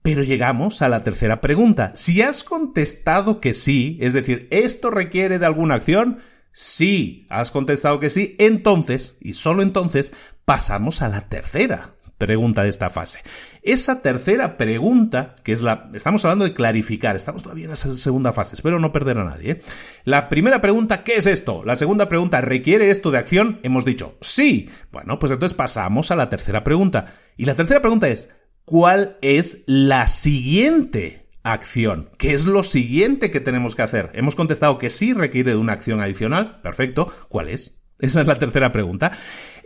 [0.02, 1.94] Pero llegamos a la tercera pregunta.
[1.96, 6.20] Si has contestado que sí, es decir, ¿esto requiere de alguna acción?
[6.52, 8.36] Sí, has contestado que sí.
[8.40, 10.14] Entonces, y solo entonces,
[10.44, 13.24] pasamos a la tercera pregunta de esta fase.
[13.64, 15.90] Esa tercera pregunta, que es la...
[15.96, 19.52] Estamos hablando de clarificar, estamos todavía en esa segunda fase, espero no perder a nadie.
[19.52, 19.62] ¿eh?
[20.04, 21.64] La primera pregunta, ¿qué es esto?
[21.66, 23.60] La segunda pregunta, ¿requiere esto de acción?
[23.64, 24.70] Hemos dicho, sí.
[24.92, 27.16] Bueno, pues entonces pasamos a la tercera pregunta.
[27.38, 28.30] Y la tercera pregunta es,
[28.64, 32.12] ¿cuál es la siguiente acción.
[32.20, 34.12] ¿Qué es lo siguiente que tenemos que hacer?
[34.14, 36.62] Hemos contestado que sí requiere de una acción adicional.
[36.62, 37.12] Perfecto.
[37.30, 37.82] ¿Cuál es?
[37.98, 39.12] Esa es la tercera pregunta.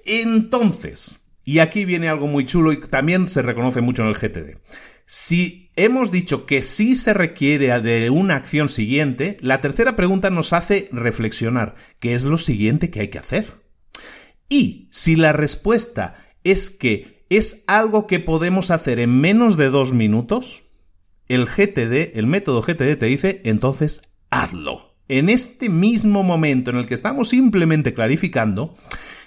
[0.05, 4.57] Entonces, y aquí viene algo muy chulo y también se reconoce mucho en el GTD.
[5.05, 10.51] Si hemos dicho que sí se requiere de una acción siguiente, la tercera pregunta nos
[10.51, 13.45] hace reflexionar qué es lo siguiente que hay que hacer.
[14.49, 19.93] Y si la respuesta es que es algo que podemos hacer en menos de dos
[19.93, 20.63] minutos,
[21.27, 24.95] el GTD, el método GTD te dice, entonces hazlo.
[25.07, 28.75] En este mismo momento en el que estamos simplemente clarificando,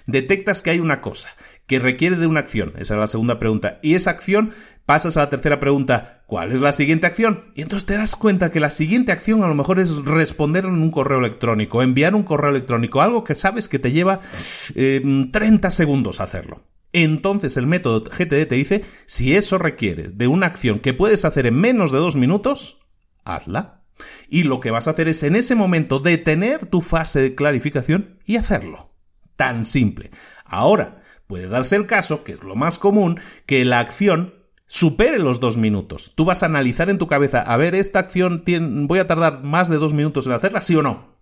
[0.07, 1.31] detectas que hay una cosa
[1.69, 2.73] que requiere de una acción.
[2.79, 3.79] Esa es la segunda pregunta.
[3.83, 4.51] Y esa acción
[4.87, 7.53] pasas a la tercera pregunta, ¿cuál es la siguiente acción?
[7.55, 10.83] Y entonces te das cuenta que la siguiente acción a lo mejor es responder en
[10.83, 14.21] un correo electrónico, enviar un correo electrónico, algo que sabes que te lleva
[14.75, 16.65] 30 eh, segundos hacerlo.
[16.95, 21.45] Entonces el método GTD te dice, si eso requiere de una acción que puedes hacer
[21.47, 22.81] en menos de dos minutos,
[23.25, 23.83] hazla.
[24.31, 28.21] Y lo que vas a hacer es en ese momento detener tu fase de clarificación
[28.25, 28.95] y hacerlo.
[29.37, 30.11] Tan simple.
[30.47, 30.98] Ahora,
[31.29, 34.35] puede darse el caso, que es lo más común, que la acción
[34.67, 36.13] supere los dos minutos.
[36.17, 38.43] Tú vas a analizar en tu cabeza, a ver, esta acción
[38.89, 41.17] voy a tardar más de dos minutos en hacerla, sí o no.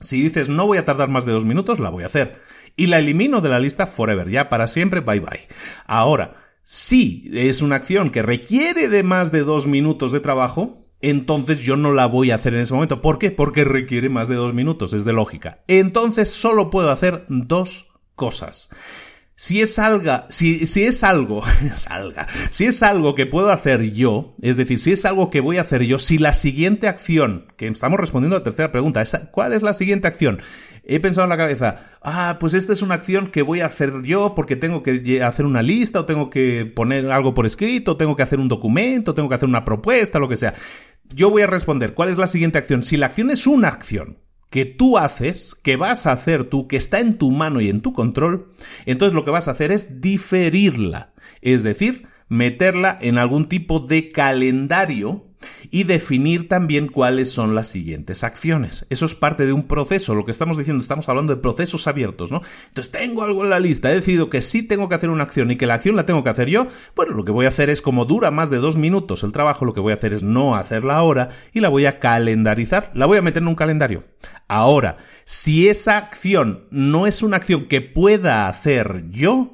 [0.00, 2.40] Si dices no voy a tardar más de dos minutos, la voy a hacer
[2.76, 5.48] y la elimino de la lista forever, ya para siempre, bye bye.
[5.86, 11.60] Ahora, si es una acción que requiere de más de dos minutos de trabajo, entonces
[11.60, 13.00] yo no la voy a hacer en ese momento.
[13.00, 13.30] ¿Por qué?
[13.30, 15.62] Porque requiere más de dos minutos, es de lógica.
[15.68, 18.70] Entonces solo puedo hacer dos cosas.
[19.36, 21.42] Si es algo, si, si es algo,
[21.74, 25.58] salga, si es algo que puedo hacer yo, es decir, si es algo que voy
[25.58, 29.52] a hacer yo, si la siguiente acción, que estamos respondiendo a la tercera pregunta, ¿cuál
[29.52, 30.40] es la siguiente acción?
[30.86, 34.02] he pensado en la cabeza, ah, pues esta es una acción que voy a hacer
[34.02, 38.16] yo porque tengo que hacer una lista o tengo que poner algo por escrito, tengo
[38.16, 40.54] que hacer un documento, tengo que hacer una propuesta, lo que sea.
[41.14, 42.82] Yo voy a responder, ¿cuál es la siguiente acción?
[42.82, 44.18] Si la acción es una acción
[44.54, 47.80] que tú haces, que vas a hacer tú, que está en tu mano y en
[47.80, 48.52] tu control,
[48.86, 51.12] entonces lo que vas a hacer es diferirla.
[51.40, 55.26] Es decir, meterla en algún tipo de calendario
[55.70, 58.86] y definir también cuáles son las siguientes acciones.
[58.90, 62.30] Eso es parte de un proceso, lo que estamos diciendo, estamos hablando de procesos abiertos,
[62.30, 62.42] ¿no?
[62.68, 65.50] Entonces tengo algo en la lista, he decidido que sí tengo que hacer una acción
[65.50, 67.70] y que la acción la tengo que hacer yo, bueno, lo que voy a hacer
[67.70, 70.22] es como dura más de dos minutos el trabajo, lo que voy a hacer es
[70.22, 74.04] no hacerla ahora y la voy a calendarizar, la voy a meter en un calendario.
[74.48, 79.53] Ahora, si esa acción no es una acción que pueda hacer yo,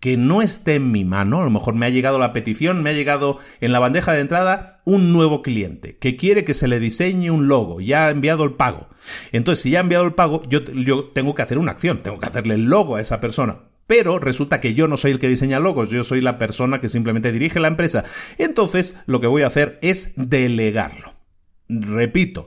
[0.00, 2.90] que no esté en mi mano, a lo mejor me ha llegado la petición, me
[2.90, 6.78] ha llegado en la bandeja de entrada un nuevo cliente que quiere que se le
[6.78, 8.88] diseñe un logo, ya ha enviado el pago.
[9.32, 12.18] Entonces, si ya ha enviado el pago, yo, yo tengo que hacer una acción, tengo
[12.18, 13.58] que hacerle el logo a esa persona.
[13.88, 16.90] Pero resulta que yo no soy el que diseña logos, yo soy la persona que
[16.90, 18.04] simplemente dirige la empresa.
[18.36, 21.14] Entonces, lo que voy a hacer es delegarlo.
[21.68, 22.46] Repito,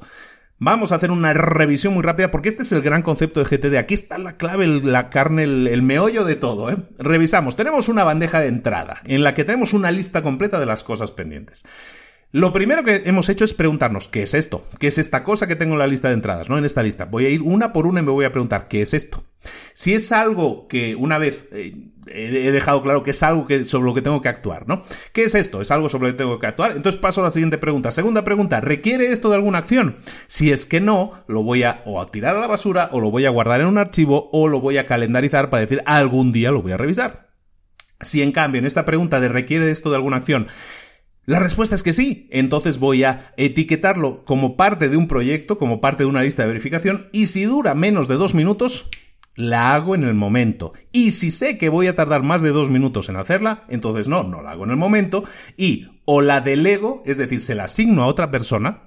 [0.64, 3.80] Vamos a hacer una revisión muy rápida porque este es el gran concepto de GTD.
[3.80, 6.70] Aquí está la clave, la carne, el, meollo de todo.
[6.70, 6.78] ¿eh?
[7.00, 7.56] Revisamos.
[7.56, 11.10] Tenemos una bandeja de entrada en la que tenemos una lista completa de las cosas
[11.10, 11.66] pendientes.
[12.34, 14.66] Lo primero que hemos hecho es preguntarnos, ¿qué es esto?
[14.80, 16.50] ¿Qué es esta cosa que tengo en la lista de entradas?
[16.50, 16.58] ¿No?
[16.58, 17.06] En esta lista.
[17.06, 19.26] Voy a ir una por una y me voy a preguntar, ¿qué es esto?
[19.74, 23.94] Si es algo que una vez eh, he dejado claro que es algo sobre lo
[23.94, 24.84] que tengo que actuar, ¿no?
[25.12, 25.62] ¿Qué es esto?
[25.62, 26.72] ¿Es algo sobre lo que tengo que actuar?
[26.76, 27.92] Entonces paso a la siguiente pregunta.
[27.92, 29.98] Segunda pregunta, ¿requiere esto de alguna acción?
[30.28, 33.12] Si es que no, lo voy a o a tirar a la basura o lo
[33.12, 36.52] voy a guardar en un archivo o lo voy a calendarizar para decir algún día
[36.52, 37.30] lo voy a revisar.
[38.00, 40.48] Si en cambio en esta pregunta de requiere esto de alguna acción
[41.26, 42.28] la respuesta es que sí.
[42.32, 46.50] Entonces voy a etiquetarlo como parte de un proyecto, como parte de una lista de
[46.50, 48.90] verificación, y si dura menos de dos minutos,
[49.36, 50.74] la hago en el momento.
[50.92, 54.24] Y si sé que voy a tardar más de dos minutos en hacerla, entonces no,
[54.24, 55.24] no la hago en el momento.
[55.58, 58.84] Y o la delego, es decir, se la asigno a otra persona,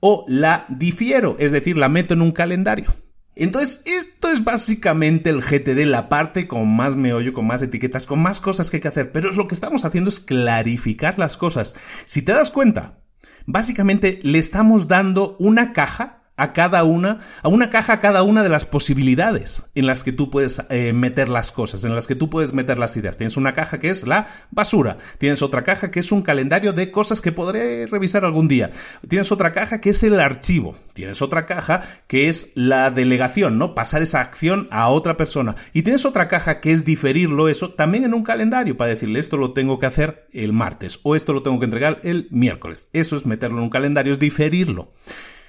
[0.00, 2.92] o la difiero, es decir, la meto en un calendario.
[3.36, 8.20] Entonces, esto es básicamente el GTD, la parte con más meollo, con más etiquetas, con
[8.20, 9.12] más cosas que hay que hacer.
[9.12, 11.74] Pero lo que estamos haciendo es clarificar las cosas.
[12.06, 13.00] Si te das cuenta,
[13.46, 18.42] básicamente le estamos dando una caja a cada una, a una caja a cada una
[18.42, 22.16] de las posibilidades en las que tú puedes eh, meter las cosas, en las que
[22.16, 23.16] tú puedes meter las ideas.
[23.16, 26.90] Tienes una caja que es la basura, tienes otra caja que es un calendario de
[26.90, 28.70] cosas que podré revisar algún día,
[29.08, 33.74] tienes otra caja que es el archivo, tienes otra caja que es la delegación, ¿no?
[33.74, 38.04] Pasar esa acción a otra persona y tienes otra caja que es diferirlo eso también
[38.04, 41.42] en un calendario para decirle esto lo tengo que hacer el martes o esto lo
[41.42, 42.88] tengo que entregar el miércoles.
[42.92, 44.92] Eso es meterlo en un calendario, es diferirlo.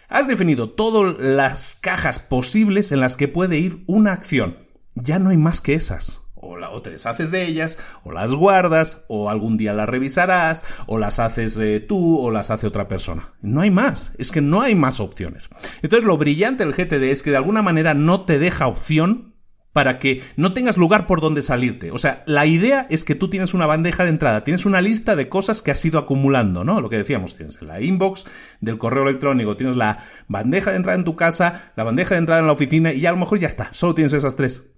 [0.10, 4.58] Has definido todas las cajas posibles en las que puede ir una acción.
[4.94, 6.22] Ya no hay más que esas.
[6.36, 11.00] O, la, te deshaces de ellas, o las guardas, o algún día las revisarás, o
[11.00, 13.34] las haces eh, tú, o las hace otra persona.
[13.42, 15.50] No hay más, es que no hay más opciones.
[15.82, 19.35] Entonces lo brillante del GTD es que de alguna manera no te deja opción
[19.76, 21.92] para que no tengas lugar por donde salirte.
[21.92, 25.18] O sea, la idea es que tú tienes una bandeja de entrada, tienes una lista
[25.18, 26.80] de cosas que has ido acumulando, ¿no?
[26.80, 28.24] Lo que decíamos, tienes la inbox
[28.62, 29.98] del correo electrónico, tienes la
[30.30, 33.12] bandeja de entrada en tu casa, la bandeja de entrada en la oficina y a
[33.12, 34.75] lo mejor ya está, solo tienes esas tres.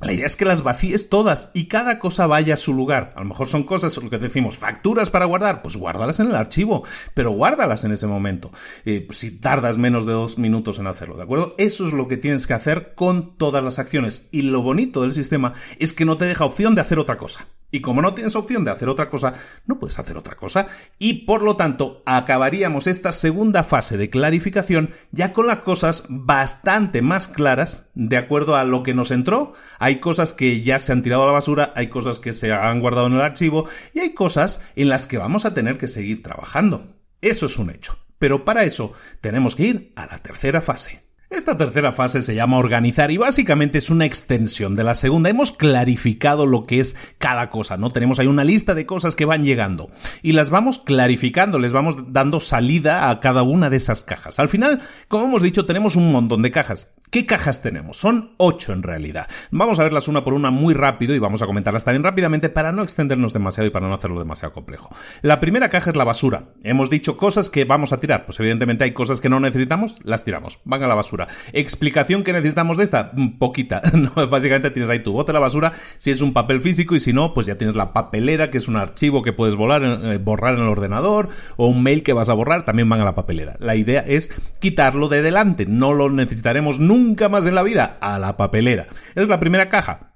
[0.00, 3.12] La idea es que las vacíes todas y cada cosa vaya a su lugar.
[3.16, 6.36] A lo mejor son cosas, lo que decimos, facturas para guardar, pues guárdalas en el
[6.36, 8.50] archivo, pero guárdalas en ese momento.
[8.86, 11.54] Eh, si tardas menos de dos minutos en hacerlo, ¿de acuerdo?
[11.58, 14.28] Eso es lo que tienes que hacer con todas las acciones.
[14.32, 17.46] Y lo bonito del sistema es que no te deja opción de hacer otra cosa.
[17.70, 19.34] Y como no tienes opción de hacer otra cosa,
[19.66, 20.66] no puedes hacer otra cosa.
[20.98, 27.02] Y por lo tanto, acabaríamos esta segunda fase de clarificación ya con las cosas bastante
[27.02, 29.52] más claras de acuerdo a lo que nos entró.
[29.78, 32.80] Hay cosas que ya se han tirado a la basura, hay cosas que se han
[32.80, 36.22] guardado en el archivo y hay cosas en las que vamos a tener que seguir
[36.22, 36.96] trabajando.
[37.20, 37.98] Eso es un hecho.
[38.18, 41.09] Pero para eso tenemos que ir a la tercera fase.
[41.30, 45.30] Esta tercera fase se llama organizar y básicamente es una extensión de la segunda.
[45.30, 47.92] Hemos clarificado lo que es cada cosa, ¿no?
[47.92, 49.90] Tenemos ahí una lista de cosas que van llegando
[50.22, 54.40] y las vamos clarificando, les vamos dando salida a cada una de esas cajas.
[54.40, 56.92] Al final, como hemos dicho, tenemos un montón de cajas.
[57.10, 57.96] ¿Qué cajas tenemos?
[57.96, 59.28] Son ocho en realidad.
[59.50, 62.70] Vamos a verlas una por una muy rápido y vamos a comentarlas también rápidamente para
[62.70, 64.90] no extendernos demasiado y para no hacerlo demasiado complejo.
[65.22, 66.50] La primera caja es la basura.
[66.62, 68.26] Hemos dicho cosas que vamos a tirar.
[68.26, 70.60] Pues evidentemente hay cosas que no necesitamos, las tiramos.
[70.64, 71.19] Van a la basura.
[71.52, 73.82] Explicación que necesitamos de esta, mm, poquita.
[74.30, 77.12] básicamente tienes ahí tu bote de la basura, si es un papel físico y si
[77.12, 80.60] no, pues ya tienes la papelera, que es un archivo que puedes eh, borrar en
[80.60, 83.56] el ordenador, o un mail que vas a borrar, también van a la papelera.
[83.60, 88.18] La idea es quitarlo de delante, no lo necesitaremos nunca más en la vida, a
[88.18, 88.88] la papelera.
[89.14, 90.09] Es la primera caja.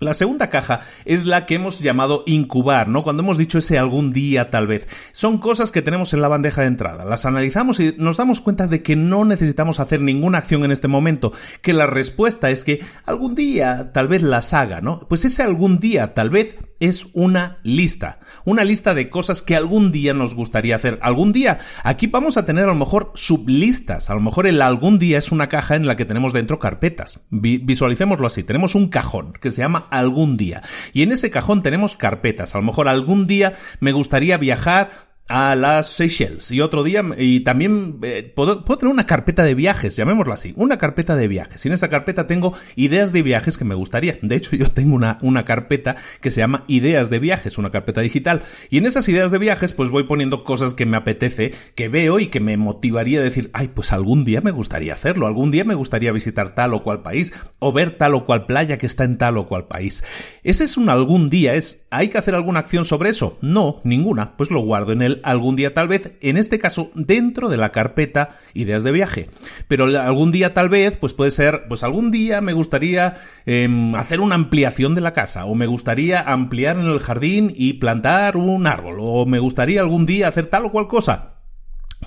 [0.00, 3.02] La segunda caja es la que hemos llamado incubar, ¿no?
[3.02, 4.86] Cuando hemos dicho ese algún día tal vez.
[5.10, 7.04] Son cosas que tenemos en la bandeja de entrada.
[7.04, 10.86] Las analizamos y nos damos cuenta de que no necesitamos hacer ninguna acción en este
[10.86, 11.32] momento,
[11.62, 15.00] que la respuesta es que algún día tal vez las haga, ¿no?
[15.08, 19.92] Pues ese algún día tal vez es una lista, una lista de cosas que algún
[19.92, 20.98] día nos gustaría hacer.
[21.02, 24.98] Algún día, aquí vamos a tener a lo mejor sublistas, a lo mejor el algún
[24.98, 27.26] día es una caja en la que tenemos dentro carpetas.
[27.30, 30.62] visualicémoslo así, tenemos un cajón que se llama algún día
[30.92, 32.54] y en ese cajón tenemos carpetas.
[32.54, 37.40] A lo mejor algún día me gustaría viajar a las Seychelles y otro día y
[37.40, 41.64] también eh, puedo, tener una carpeta de viajes, llamémoslo así, una carpeta de viajes.
[41.64, 44.18] Y en esa carpeta tengo ideas de viajes que me gustaría.
[44.22, 48.00] De hecho, yo tengo una, una carpeta que se llama ideas de viajes, una carpeta
[48.00, 48.42] digital.
[48.70, 52.18] Y en esas ideas de viajes pues voy poniendo cosas que me apetece, que veo
[52.18, 55.64] y que me motivaría a decir, ay, pues algún día me gustaría hacerlo, algún día
[55.64, 59.04] me gustaría visitar tal o cual país o ver tal o cual playa que está
[59.04, 60.04] en tal o cual país.
[60.42, 63.38] Ese es un algún día, es, ¿hay que hacer alguna acción sobre eso?
[63.42, 67.48] No, ninguna, pues lo guardo en el algún día tal vez, en este caso dentro
[67.48, 69.30] de la carpeta ideas de viaje.
[69.68, 74.20] Pero algún día tal vez, pues puede ser, pues algún día me gustaría em, hacer
[74.20, 78.66] una ampliación de la casa, o me gustaría ampliar en el jardín y plantar un
[78.66, 81.34] árbol, o me gustaría algún día hacer tal o cual cosa.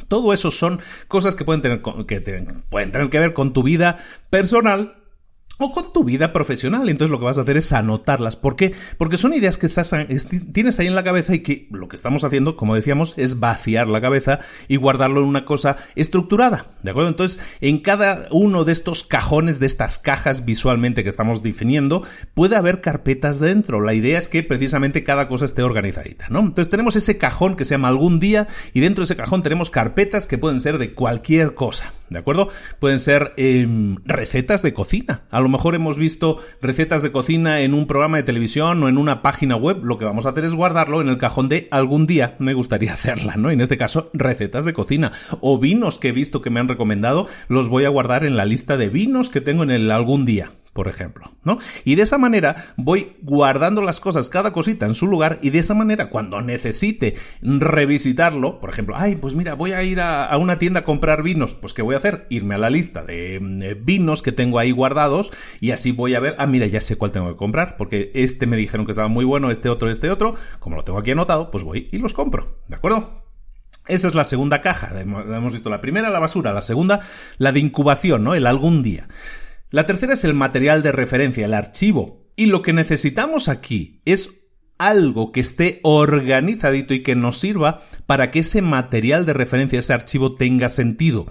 [0.08, 2.22] Todo eso son cosas que pueden tener que,
[2.70, 3.98] pueden tener que ver con tu vida
[4.30, 5.01] personal,
[5.62, 6.90] o con tu vida profesional.
[6.90, 8.36] Entonces lo que vas a hacer es anotarlas.
[8.36, 8.74] ¿Por qué?
[8.98, 9.94] Porque son ideas que estás,
[10.54, 13.88] tienes ahí en la cabeza y que lo que estamos haciendo, como decíamos, es vaciar
[13.88, 16.68] la cabeza y guardarlo en una cosa estructurada.
[16.84, 17.10] ¿De acuerdo?
[17.10, 22.56] Entonces, en cada uno de estos cajones, de estas cajas visualmente que estamos definiendo, puede
[22.56, 23.82] haber carpetas dentro.
[23.82, 26.40] La idea es que precisamente cada cosa esté organizadita, ¿no?
[26.40, 29.70] Entonces tenemos ese cajón que se llama algún día y dentro de ese cajón tenemos
[29.70, 31.94] carpetas que pueden ser de cualquier cosa.
[32.10, 32.50] ¿De acuerdo?
[32.80, 35.22] Pueden ser em, recetas de cocina.
[35.32, 38.98] A lo mejor hemos visto recetas de cocina en un programa de televisión o en
[38.98, 39.84] una página web.
[39.84, 42.94] Lo que vamos a hacer es guardarlo en el cajón de algún día me gustaría
[42.94, 43.52] hacerla, ¿no?
[43.52, 45.12] En este caso, recetas de cocina.
[45.40, 48.46] O vinos que he visto que me han recomendado, los voy a guardar en la
[48.46, 51.60] lista de vinos que tengo en el algún día por ejemplo, ¿no?
[51.84, 55.60] Y de esa manera voy guardando las cosas, cada cosita en su lugar, y de
[55.60, 60.58] esa manera cuando necesite revisitarlo, por ejemplo, ay, pues mira, voy a ir a, una
[60.58, 62.26] tienda a comprar vinos, pues ¿qué voy a hacer?
[62.30, 66.20] Irme a la lista de, de vinos que tengo ahí guardados y así voy a
[66.20, 69.10] ver, ah, mira, ya sé cuál tengo que comprar, porque este me dijeron que estaba
[69.10, 72.14] muy bueno, este otro, este otro, como lo tengo aquí anotado, pues voy y los
[72.14, 73.22] compro, ¿de acuerdo?
[73.88, 74.94] Esa es la segunda caja.
[75.02, 77.02] Hemos visto la primera, la basura, la segunda,
[77.40, 78.36] la de incubación, ¿no?
[78.36, 79.08] El algún día.
[79.72, 82.30] La tercera es el material de referencia, el archivo.
[82.36, 84.42] Y lo que necesitamos aquí es
[84.78, 89.94] algo que esté organizadito y que nos sirva para que ese material de referencia, ese
[89.94, 91.28] archivo tenga sentido.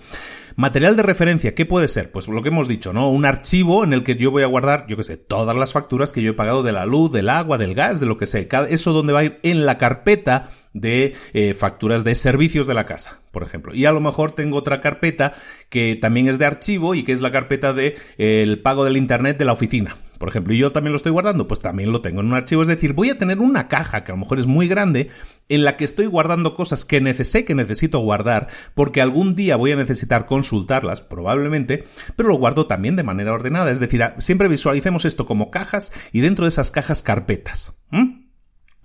[0.57, 2.11] Material de referencia, ¿qué puede ser?
[2.11, 3.11] Pues lo que hemos dicho, ¿no?
[3.11, 6.12] Un archivo en el que yo voy a guardar, yo qué sé, todas las facturas
[6.12, 8.40] que yo he pagado de la luz, del agua, del gas, de lo que sea.
[8.68, 12.86] Eso donde va a ir en la carpeta de eh, facturas de servicios de la
[12.86, 13.74] casa, por ejemplo.
[13.74, 15.34] Y a lo mejor tengo otra carpeta
[15.68, 18.96] que también es de archivo y que es la carpeta de eh, el pago del
[18.96, 19.96] internet de la oficina.
[20.18, 22.61] Por ejemplo, y yo también lo estoy guardando, pues también lo tengo en un archivo.
[22.61, 25.09] Es decir, voy a tener una caja que a lo mejor es muy grande
[25.51, 29.72] en la que estoy guardando cosas que sé que necesito guardar porque algún día voy
[29.72, 31.84] a necesitar consultarlas, probablemente,
[32.16, 33.70] pero lo guardo también de manera ordenada.
[33.70, 37.80] Es decir, siempre visualicemos esto como cajas y dentro de esas cajas carpetas.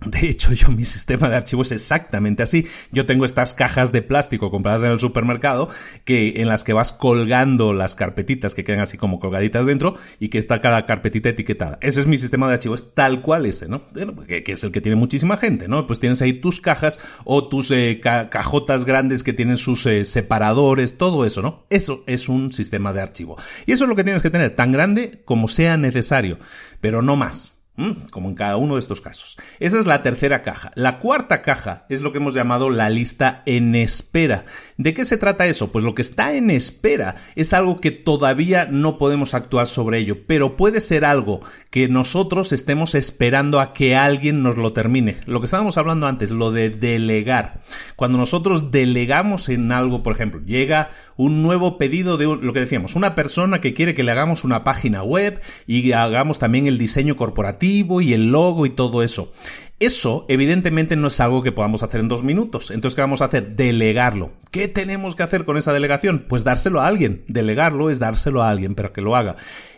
[0.04, 2.66] De hecho, yo mi sistema de archivos es exactamente así.
[2.92, 5.68] Yo tengo estas cajas de plástico compradas en el supermercado
[6.04, 10.28] que en las que vas colgando las carpetitas que quedan así como colgaditas dentro y
[10.28, 11.78] que está cada carpetita etiquetada.
[11.80, 13.90] Ese es mi sistema de archivos tal cual ese, ¿no?
[14.26, 15.86] Que, es el que tiene muchísima gente, ¿no?
[15.86, 20.98] Pues tienes ahí tus cajas o tus eh, cajotas grandes que tienen sus eh, separadores,
[20.98, 21.64] todo eso, ¿no?
[21.70, 23.36] Eso es un sistema de archivo.
[23.64, 26.38] Y eso es lo que tienes que tener, tan grande como sea necesario,
[26.82, 27.55] pero no más.
[27.76, 29.36] Mm, como en cada uno de estos casos.
[29.60, 30.72] Esa es la tercera caja.
[30.76, 34.46] La cuarta caja es lo que hemos llamado la lista en espera.
[34.78, 35.70] ¿De qué se trata eso?
[35.70, 40.26] Pues lo que está en espera es algo que todavía no podemos actuar sobre ello,
[40.26, 45.18] pero puede ser algo que nosotros estemos esperando a que alguien nos lo termine.
[45.26, 47.60] Lo que estábamos hablando antes, lo de delegar.
[47.94, 52.94] Cuando nosotros delegamos en algo, por ejemplo, llega un nuevo pedido de lo que decíamos,
[52.94, 57.16] una persona que quiere que le hagamos una página web y hagamos también el diseño
[57.16, 59.32] corporativo y el logo y todo eso.
[59.78, 62.70] Eso, evidentemente, no es algo que podamos hacer en dos minutos.
[62.70, 63.56] Entonces, ¿qué vamos a hacer?
[63.56, 64.32] Delegarlo.
[64.50, 66.24] ¿Qué tenemos que hacer con esa delegación?
[66.28, 67.24] Pues dárselo a alguien.
[67.28, 69.36] Delegarlo es dárselo a alguien, pero que lo haga.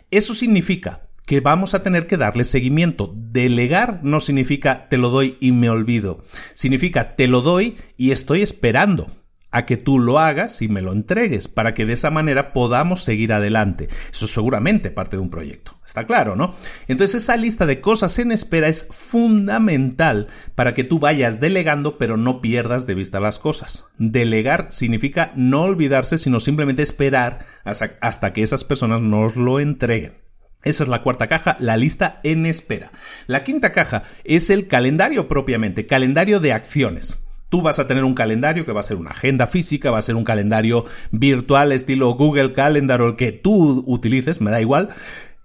[0.09, 3.13] Eso significa que vamos a tener que darle seguimiento.
[3.13, 6.23] Delegar no significa te lo doy y me olvido.
[6.53, 9.11] Significa te lo doy y estoy esperando
[9.51, 13.03] a que tú lo hagas y me lo entregues para que de esa manera podamos
[13.03, 13.89] seguir adelante.
[14.11, 15.79] Eso es seguramente parte de un proyecto.
[15.85, 16.53] Está claro, ¿no?
[16.87, 22.15] Entonces esa lista de cosas en espera es fundamental para que tú vayas delegando pero
[22.15, 23.85] no pierdas de vista las cosas.
[23.97, 30.13] Delegar significa no olvidarse sino simplemente esperar hasta, que esas personas nos lo entreguen.
[30.61, 32.91] Esa es la cuarta caja, la lista en espera.
[33.27, 37.17] La quinta caja es el calendario propiamente, calendario de acciones.
[37.49, 40.03] Tú vas a tener un calendario que va a ser una agenda física, va a
[40.03, 44.89] ser un calendario virtual estilo Google Calendar o el que tú utilices, me da igual.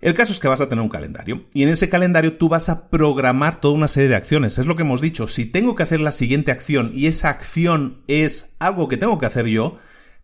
[0.05, 2.69] El caso es que vas a tener un calendario y en ese calendario tú vas
[2.69, 4.59] a programar toda una serie de acciones.
[4.59, 5.29] Es lo que hemos dicho.
[5.29, 9.25] Si tengo que hacer la siguiente acción y esa acción es algo que tengo que
[9.25, 9.79] hacer yo,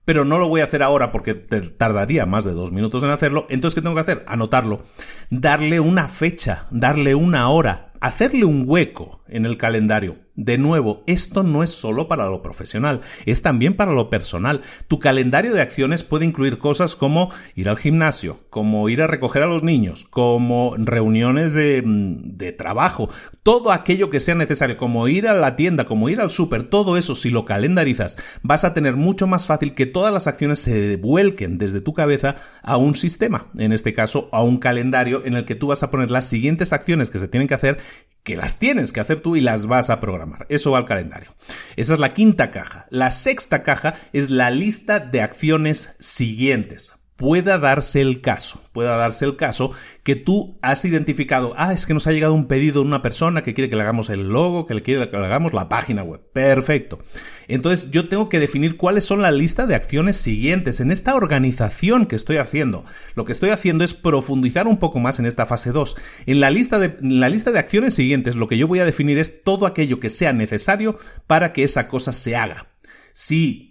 [0.05, 3.47] pero no lo voy a hacer ahora porque tardaría más de dos minutos en hacerlo,
[3.49, 4.23] entonces ¿qué tengo que hacer?
[4.27, 4.85] Anotarlo.
[5.31, 10.19] Darle una fecha, darle una hora, hacerle un hueco en el calendario.
[10.41, 14.63] De nuevo, esto no es solo para lo profesional, es también para lo personal.
[14.89, 19.43] Tu calendario de acciones puede incluir cosas como ir al gimnasio, como ir a recoger
[19.43, 23.11] a los niños, como reuniones de, mm, trabajo,
[23.43, 26.97] todo aquello que sea necesario, como ir a la tienda, como ir al súper, todo
[26.97, 30.97] eso, si lo calendarizas, vas a tener mucho más fácil que todas las acciones se
[30.97, 35.45] vuelquen desde tu cabeza a un sistema, en este caso a un calendario en el
[35.45, 37.77] que tú vas a poner las siguientes acciones que se tienen que hacer
[38.23, 40.30] que las tienes que hacer tú y las vas a programar.
[40.49, 41.35] Eso va al calendario.
[41.77, 42.87] Esa es la quinta caja.
[42.91, 47.00] La sexta caja es la lista de acciones siguientes.
[47.21, 49.73] Pueda darse el caso, pueda darse el caso
[50.05, 53.43] que tú has identificado, ah, es que nos ha llegado un pedido de una persona
[53.43, 56.03] que quiere que le hagamos el logo, que le quiere que le hagamos la página
[56.03, 56.23] web.
[56.33, 56.99] Perfecto.
[57.47, 62.07] Entonces yo tengo que definir cuáles son la lista de acciones siguientes en esta organización
[62.07, 62.87] que estoy haciendo.
[63.15, 65.97] Lo que estoy haciendo es profundizar un poco más en esta fase 2.
[66.25, 68.87] En la lista de, en la lista de acciones siguientes lo que yo voy a
[68.87, 72.69] definir es todo aquello que sea necesario para que esa cosa se haga.
[73.13, 73.70] Si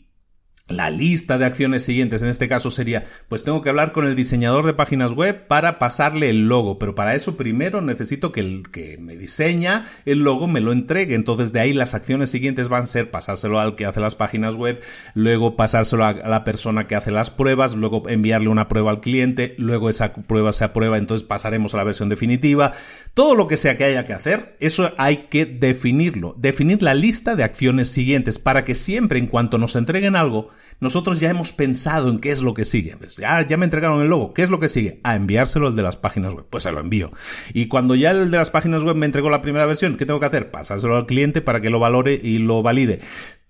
[0.69, 4.15] la lista de acciones siguientes en este caso sería, pues tengo que hablar con el
[4.15, 8.69] diseñador de páginas web para pasarle el logo, pero para eso primero necesito que el
[8.71, 11.15] que me diseña el logo me lo entregue.
[11.15, 14.55] Entonces de ahí las acciones siguientes van a ser pasárselo al que hace las páginas
[14.55, 14.79] web,
[15.15, 19.55] luego pasárselo a la persona que hace las pruebas, luego enviarle una prueba al cliente,
[19.57, 22.73] luego esa prueba se aprueba, entonces pasaremos a la versión definitiva.
[23.15, 27.35] Todo lo que sea que haya que hacer, eso hay que definirlo, definir la lista
[27.35, 30.49] de acciones siguientes para que siempre en cuanto nos entreguen algo,
[30.79, 32.95] nosotros ya hemos pensado en qué es lo que sigue.
[32.97, 34.99] Pues ya, ya me entregaron el logo, ¿qué es lo que sigue?
[35.03, 36.45] A enviárselo el de las páginas web.
[36.49, 37.11] Pues se lo envío.
[37.53, 40.19] Y cuando ya el de las páginas web me entregó la primera versión, ¿qué tengo
[40.19, 40.51] que hacer?
[40.51, 42.99] Pasárselo al cliente para que lo valore y lo valide.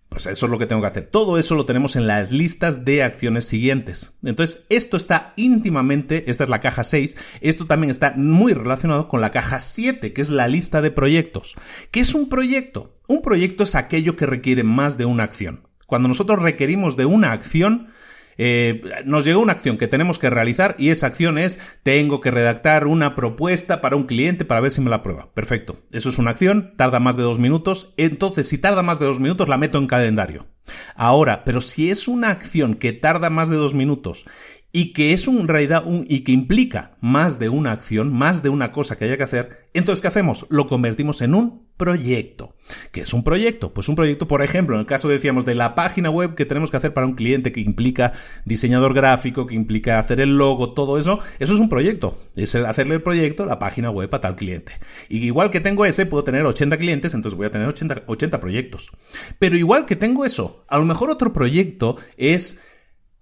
[0.10, 1.06] Pues eso es lo que tengo que hacer.
[1.06, 4.18] Todo eso lo tenemos en las listas de acciones siguientes.
[4.24, 9.22] Entonces, esto está íntimamente, esta es la caja 6, esto también está muy relacionado con
[9.22, 11.56] la caja 7, que es la lista de proyectos.
[11.92, 12.98] ¿Qué es un proyecto?
[13.08, 15.69] Un proyecto es aquello que requiere más de una acción.
[15.90, 17.90] Cuando nosotros requerimos de una acción,
[18.38, 22.32] eh, nos llega una acción que tenemos que realizar y esa acción es tengo que
[22.32, 25.34] redactar una propuesta para un cliente para ver si me la aprueba.
[25.34, 25.82] Perfecto.
[25.92, 27.94] Eso es una acción, tarda más de dos minutos.
[27.98, 30.48] Entonces, si tarda más de dos minutos, la meto en calendario.
[30.96, 34.26] Ahora, pero si es una acción que tarda más de dos minutos
[34.72, 38.50] y que es en realidad un, y que implica más de una acción, más de
[38.50, 40.46] una cosa que haya que hacer, entonces ¿qué hacemos?
[40.50, 42.56] Lo convertimos en un proyecto.
[42.92, 43.74] ¿Qué es un proyecto?
[43.74, 46.70] Pues un proyecto, por ejemplo, en el caso decíamos de la página web que tenemos
[46.70, 48.12] que hacer para un cliente que implica
[48.46, 52.18] diseñador gráfico, que implica hacer el logo, todo eso, eso es un proyecto.
[52.36, 54.74] Es hacerle el proyecto, la página web a tal cliente.
[55.08, 58.40] Y igual que tengo ese, puedo tener 80 clientes, entonces voy a tener 80, 80
[58.40, 58.92] proyectos.
[59.40, 62.60] Pero igual que tengo eso, a lo mejor otro proyecto es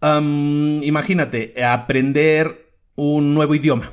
[0.01, 3.89] imagínate, aprender un nuevo idioma.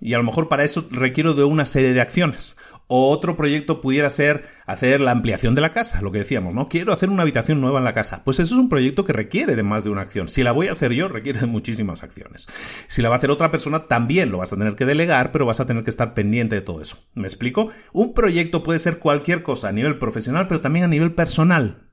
[0.00, 2.56] Y a lo mejor para eso requiero de una serie de acciones.
[2.90, 6.70] O otro proyecto pudiera ser hacer la ampliación de la casa, lo que decíamos, ¿no?
[6.70, 8.24] Quiero hacer una habitación nueva en la casa.
[8.24, 10.26] Pues eso es un proyecto que requiere de más de una acción.
[10.28, 12.48] Si la voy a hacer yo, requiere de muchísimas acciones.
[12.86, 15.44] Si la va a hacer otra persona, también lo vas a tener que delegar, pero
[15.44, 16.96] vas a tener que estar pendiente de todo eso.
[17.14, 17.68] ¿Me explico?
[17.92, 21.87] Un proyecto puede ser cualquier cosa a nivel profesional, pero también a nivel personal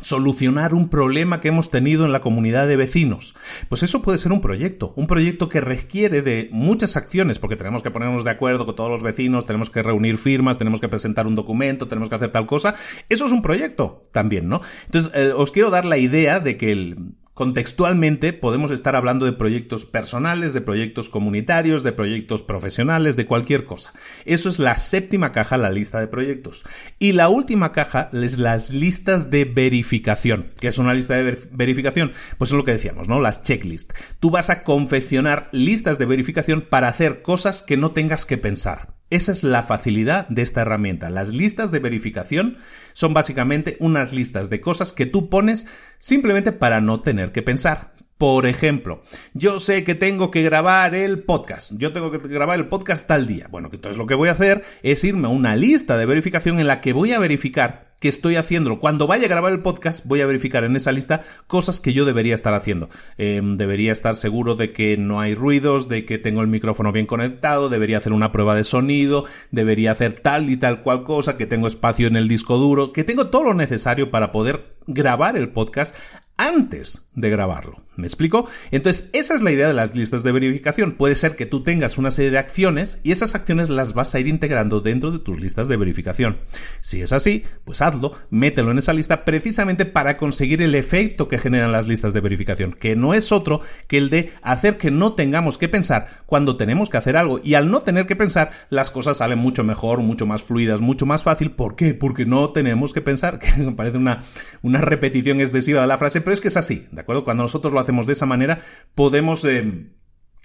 [0.00, 3.34] solucionar un problema que hemos tenido en la comunidad de vecinos.
[3.68, 7.82] Pues eso puede ser un proyecto, un proyecto que requiere de muchas acciones, porque tenemos
[7.82, 11.26] que ponernos de acuerdo con todos los vecinos, tenemos que reunir firmas, tenemos que presentar
[11.26, 12.74] un documento, tenemos que hacer tal cosa.
[13.08, 14.60] Eso es un proyecto también, ¿no?
[14.86, 16.96] Entonces, eh, os quiero dar la idea de que el,
[17.38, 23.64] Contextualmente podemos estar hablando de proyectos personales, de proyectos comunitarios, de proyectos profesionales, de cualquier
[23.64, 23.92] cosa.
[24.24, 26.64] Eso es la séptima caja, la lista de proyectos.
[26.98, 30.48] Y la última caja es las listas de verificación.
[30.58, 32.10] ¿Qué es una lista de verificación?
[32.38, 33.20] Pues es lo que decíamos, ¿no?
[33.20, 33.94] Las checklists.
[34.18, 38.97] Tú vas a confeccionar listas de verificación para hacer cosas que no tengas que pensar.
[39.10, 41.08] Esa es la facilidad de esta herramienta.
[41.08, 42.58] Las listas de verificación
[42.92, 45.66] son básicamente unas listas de cosas que tú pones
[45.98, 47.97] simplemente para no tener que pensar.
[48.18, 49.02] Por ejemplo,
[49.32, 51.72] yo sé que tengo que grabar el podcast.
[51.76, 53.46] Yo tengo que grabar el podcast tal día.
[53.48, 56.66] Bueno, entonces lo que voy a hacer es irme a una lista de verificación en
[56.66, 58.80] la que voy a verificar que estoy haciendo.
[58.80, 62.04] Cuando vaya a grabar el podcast, voy a verificar en esa lista cosas que yo
[62.04, 62.88] debería estar haciendo.
[63.18, 67.06] Em, debería estar seguro de que no hay ruidos, de que tengo el micrófono bien
[67.06, 71.46] conectado, debería hacer una prueba de sonido, debería hacer tal y tal cual cosa, que
[71.46, 75.50] tengo espacio en el disco duro, que tengo todo lo necesario para poder grabar el
[75.50, 75.94] podcast
[76.36, 77.87] antes de grabarlo.
[77.98, 78.48] ¿Me explico?
[78.70, 80.92] Entonces, esa es la idea de las listas de verificación.
[80.92, 84.20] Puede ser que tú tengas una serie de acciones y esas acciones las vas a
[84.20, 86.38] ir integrando dentro de tus listas de verificación.
[86.80, 91.38] Si es así, pues hazlo, mételo en esa lista precisamente para conseguir el efecto que
[91.38, 95.14] generan las listas de verificación, que no es otro que el de hacer que no
[95.14, 98.92] tengamos que pensar cuando tenemos que hacer algo y al no tener que pensar, las
[98.92, 101.50] cosas salen mucho mejor, mucho más fluidas, mucho más fácil.
[101.50, 101.94] ¿Por qué?
[101.94, 104.20] Porque no tenemos que pensar, que me parece una,
[104.62, 107.24] una repetición excesiva de la frase, pero es que es así, ¿de acuerdo?
[107.24, 108.60] Cuando nosotros lo hacemos de esa manera,
[108.94, 109.44] podemos...
[109.44, 109.90] Eh,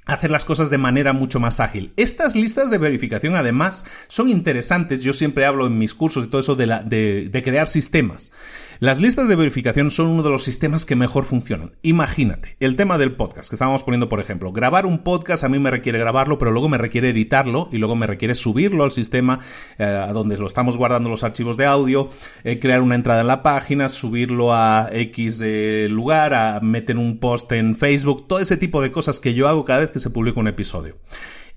[0.05, 1.93] hacer las cosas de manera mucho más ágil.
[1.95, 5.01] Estas listas de verificación, además, son interesantes.
[5.01, 8.31] Yo siempre hablo en mis cursos y todo eso de, crear sistemas.
[8.79, 11.73] Las listas de verificación son uno de los sistemas que mejor funcionan.
[11.83, 14.51] Imagínate, el tema del podcast, que estábamos poniendo por ejemplo.
[14.51, 17.95] Grabar un podcast a mí me requiere grabarlo, pero luego me requiere editarlo y luego
[17.95, 19.39] me requiere subirlo al sistema
[19.77, 22.09] eh, donde lo estamos guardando los archivos de audio,
[22.43, 25.41] eh, crear una entrada en la página, subirlo a X
[25.89, 29.65] lugar, a meter un post en Facebook, todo ese tipo de cosas que yo hago
[29.65, 30.97] cada vez que se publica un episodio.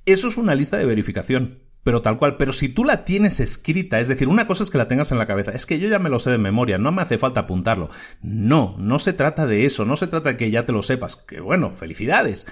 [0.05, 2.37] Eso es una lista de verificación pero tal cual.
[2.37, 5.19] Pero si tú la tienes escrita, es decir, una cosa es que la tengas en
[5.19, 7.43] la cabeza, es que yo ya me lo sé de memoria, no me hace falta
[7.43, 7.91] apuntarlo.
[8.23, 11.15] No, no se trata de eso, no se trata de que ya te lo sepas,
[11.15, 12.49] que bueno, felicidades.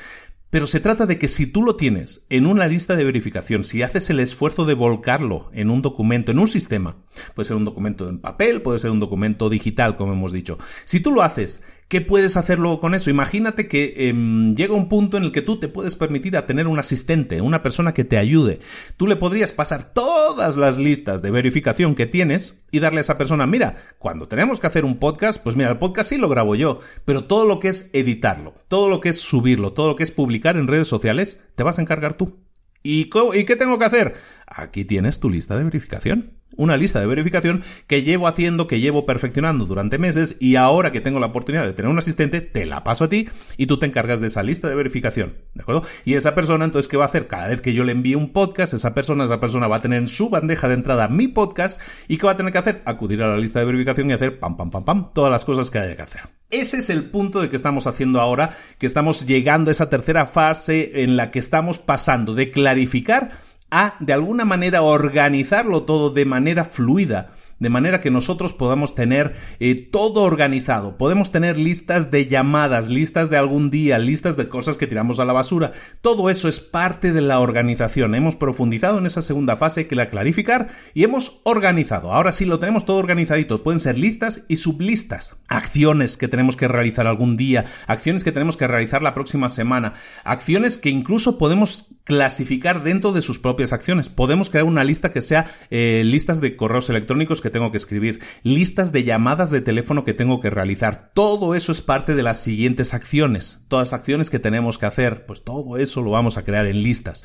[0.50, 3.82] Pero se trata de que si tú lo tienes en una lista de verificación, si
[3.82, 6.98] haces el esfuerzo de volcarlo en un documento, en un sistema,
[7.34, 11.00] puede ser un documento en papel, puede ser un documento digital, como hemos dicho, si
[11.00, 13.10] tú lo haces, ¿Qué puedes hacer luego con eso?
[13.10, 16.78] Imagínate que em, llega un punto en el que tú te puedes permitir tener un
[16.78, 18.58] asistente, una persona que te ayude.
[18.96, 23.18] Tú le podrías pasar todas las listas de verificación que tienes y darle a esa
[23.18, 26.54] persona, mira, cuando tenemos que hacer un podcast, pues mira, el podcast sí lo grabo
[26.54, 30.02] yo, pero todo lo que es editarlo, todo lo que es subirlo, todo lo que
[30.02, 32.38] es publicar en redes sociales, te vas a encargar tú.
[32.82, 34.14] ¿Y, ¿Y qué tengo que hacer?
[34.46, 39.06] Aquí tienes tu lista de verificación una lista de verificación que llevo haciendo, que llevo
[39.06, 42.84] perfeccionando durante meses y ahora que tengo la oportunidad de tener un asistente, te la
[42.84, 45.82] paso a ti y tú te encargas de esa lista de verificación, ¿de acuerdo?
[46.04, 47.26] Y esa persona entonces, ¿qué va a hacer?
[47.26, 49.98] Cada vez que yo le envíe un podcast, esa persona, esa persona va a tener
[49.98, 52.82] en su bandeja de entrada mi podcast y ¿qué va a tener que hacer?
[52.84, 55.70] Acudir a la lista de verificación y hacer pam, pam, pam, pam, todas las cosas
[55.70, 56.22] que haya que hacer.
[56.50, 60.26] Ese es el punto de que estamos haciendo ahora, que estamos llegando a esa tercera
[60.26, 63.32] fase en la que estamos pasando de clarificar
[63.74, 67.30] a, de alguna manera, organizarlo todo de manera fluida
[67.64, 70.98] de manera que nosotros podamos tener eh, todo organizado.
[70.98, 75.24] Podemos tener listas de llamadas, listas de algún día, listas de cosas que tiramos a
[75.24, 75.72] la basura.
[76.02, 78.14] Todo eso es parte de la organización.
[78.14, 82.12] Hemos profundizado en esa segunda fase que la clarificar y hemos organizado.
[82.12, 83.62] Ahora sí lo tenemos todo organizadito.
[83.62, 85.36] Pueden ser listas y sublistas.
[85.48, 89.94] Acciones que tenemos que realizar algún día, acciones que tenemos que realizar la próxima semana,
[90.22, 94.10] acciones que incluso podemos clasificar dentro de sus propias acciones.
[94.10, 98.20] Podemos crear una lista que sea eh, listas de correos electrónicos que tengo que escribir,
[98.42, 101.12] listas de llamadas de teléfono que tengo que realizar.
[101.14, 103.64] Todo eso es parte de las siguientes acciones.
[103.68, 106.82] Todas las acciones que tenemos que hacer, pues todo eso lo vamos a crear en
[106.82, 107.22] listas.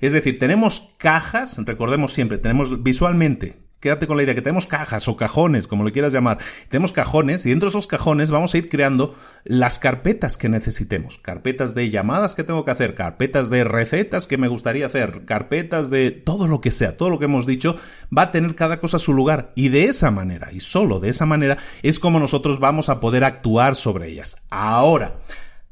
[0.00, 5.08] Es decir, tenemos cajas, recordemos siempre, tenemos visualmente quédate con la idea que tenemos cajas
[5.08, 6.38] o cajones, como le quieras llamar.
[6.68, 9.14] Tenemos cajones y dentro de esos cajones vamos a ir creando
[9.44, 11.18] las carpetas que necesitemos.
[11.18, 15.90] Carpetas de llamadas que tengo que hacer, carpetas de recetas que me gustaría hacer, carpetas
[15.90, 17.76] de todo lo que sea, todo lo que hemos dicho,
[18.16, 19.52] va a tener cada cosa su lugar.
[19.54, 23.24] Y de esa manera, y solo de esa manera, es como nosotros vamos a poder
[23.24, 24.36] actuar sobre ellas.
[24.50, 25.16] Ahora,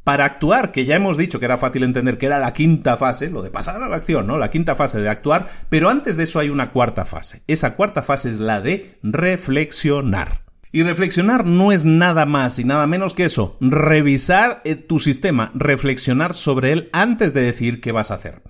[0.09, 3.29] para actuar, que ya hemos dicho que era fácil entender que era la quinta fase,
[3.29, 4.39] lo de pasar a la acción, ¿no?
[4.39, 7.43] La quinta fase de actuar, pero antes de eso hay una cuarta fase.
[7.47, 10.41] Esa cuarta fase es la de reflexionar.
[10.73, 15.51] Y reflexionar no es nada más y nada menos que eso, revisar eh, tu sistema,
[15.55, 18.41] reflexionar sobre él antes de decir qué vas a hacer.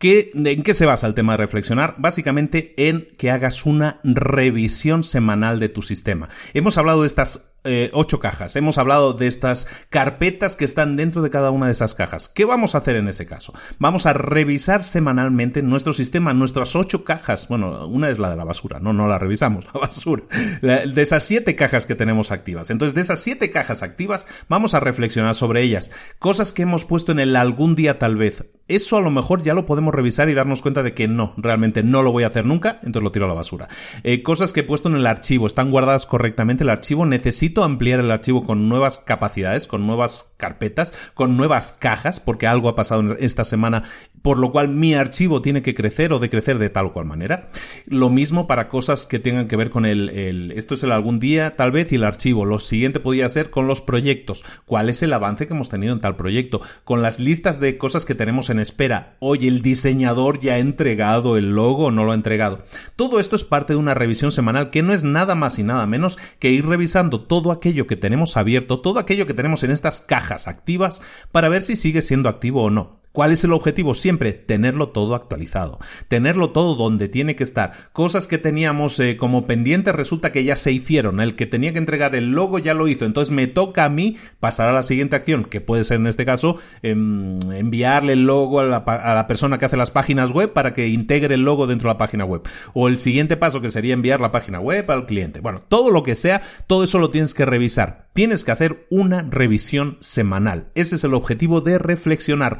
[0.00, 1.96] ¿En qué se basa el tema de reflexionar?
[1.98, 6.28] Básicamente en que hagas una revisión semanal de tu sistema.
[6.54, 8.56] Hemos hablado de estas eh, ocho cajas.
[8.56, 12.28] Hemos hablado de estas carpetas que están dentro de cada una de esas cajas.
[12.28, 13.52] ¿Qué vamos a hacer en ese caso?
[13.78, 17.48] Vamos a revisar semanalmente nuestro sistema, nuestras ocho cajas.
[17.48, 20.24] Bueno, una es la de la basura, no, no la revisamos, la basura.
[20.60, 22.70] de esas siete cajas que tenemos activas.
[22.70, 25.90] Entonces, de esas siete cajas activas, vamos a reflexionar sobre ellas.
[26.18, 28.44] Cosas que hemos puesto en el algún día tal vez.
[28.68, 31.82] Eso a lo mejor ya lo podemos revisar y darnos cuenta de que no, realmente
[31.82, 33.68] no lo voy a hacer nunca, entonces lo tiro a la basura.
[34.04, 38.00] Eh, cosas que he puesto en el archivo, están guardadas correctamente el archivo, necesito ampliar
[38.00, 43.16] el archivo con nuevas capacidades, con nuevas carpetas, con nuevas cajas, porque algo ha pasado
[43.18, 43.82] esta semana,
[44.22, 47.50] por lo cual mi archivo tiene que crecer o decrecer de tal o cual manera.
[47.86, 51.56] Lo mismo para cosas que tengan que ver con el, esto es el algún día,
[51.56, 52.44] tal vez, y el archivo.
[52.44, 54.44] Lo siguiente podría ser con los proyectos.
[54.66, 56.60] ¿Cuál es el avance que hemos tenido en tal proyecto?
[56.84, 59.16] Con las listas de cosas que tenemos en espera.
[59.18, 62.62] Oye, el diseñador ya ha entregado el logo o no lo ha entregado.
[62.96, 65.86] Todo esto es parte de una revisión semanal que no es nada más y nada
[65.86, 70.00] menos que ir revisando todo aquello que tenemos abierto, todo aquello que tenemos en estas
[70.00, 71.02] cajas activas
[71.32, 72.98] para ver si sigue siendo activo o no.
[73.12, 73.94] ¿Cuál es el objetivo?
[74.08, 77.72] Siempre tenerlo todo actualizado, tenerlo todo donde tiene que estar.
[77.92, 81.20] Cosas que teníamos eh, como pendientes resulta que ya se hicieron.
[81.20, 83.04] El que tenía que entregar el logo ya lo hizo.
[83.04, 86.24] Entonces me toca a mí pasar a la siguiente acción, que puede ser en este
[86.24, 90.54] caso em, enviarle el logo a la, a la, persona que hace las páginas web
[90.54, 92.48] para que integre el logo dentro de la página web.
[92.72, 95.40] O el siguiente paso que sería enviar la página web al cliente.
[95.40, 98.08] Bueno, todo lo que sea, todo eso lo tienes que revisar.
[98.14, 100.68] Tienes que hacer una revisión semanal.
[100.74, 102.56] Ese es el objetivo de reflexionar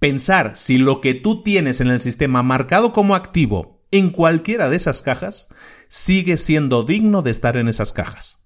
[0.00, 4.76] pensar si lo que tú tienes en el sistema marcado como activo en cualquiera de
[4.76, 5.48] esas cajas
[5.88, 8.39] sigue siendo digno de estar en esas cajas.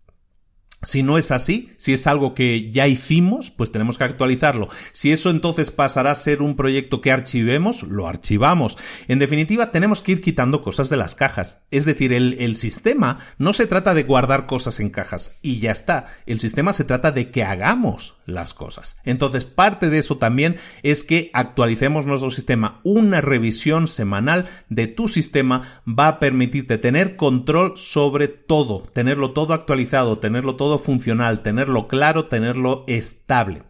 [0.84, 4.68] Si no es así, si es algo que ya hicimos, pues tenemos que actualizarlo.
[4.92, 8.78] Si eso entonces pasará a ser un proyecto que archivemos, lo archivamos.
[9.08, 11.64] En definitiva, tenemos que ir quitando cosas de las cajas.
[11.70, 16.06] Es decir, el, sistema no se trata de guardar cosas en cajas y ya está.
[16.24, 18.96] El sistema se trata de que hagamos las cosas.
[19.04, 22.80] Entonces, parte de eso también es que actualicemos nuestro sistema.
[22.84, 29.52] Una revisión semanal de tu sistema va a permitirte tener control sobre todo, tenerlo todo
[29.52, 33.62] actualizado, tenerlo todo funcional, tenerlo claro, tenerlo estable.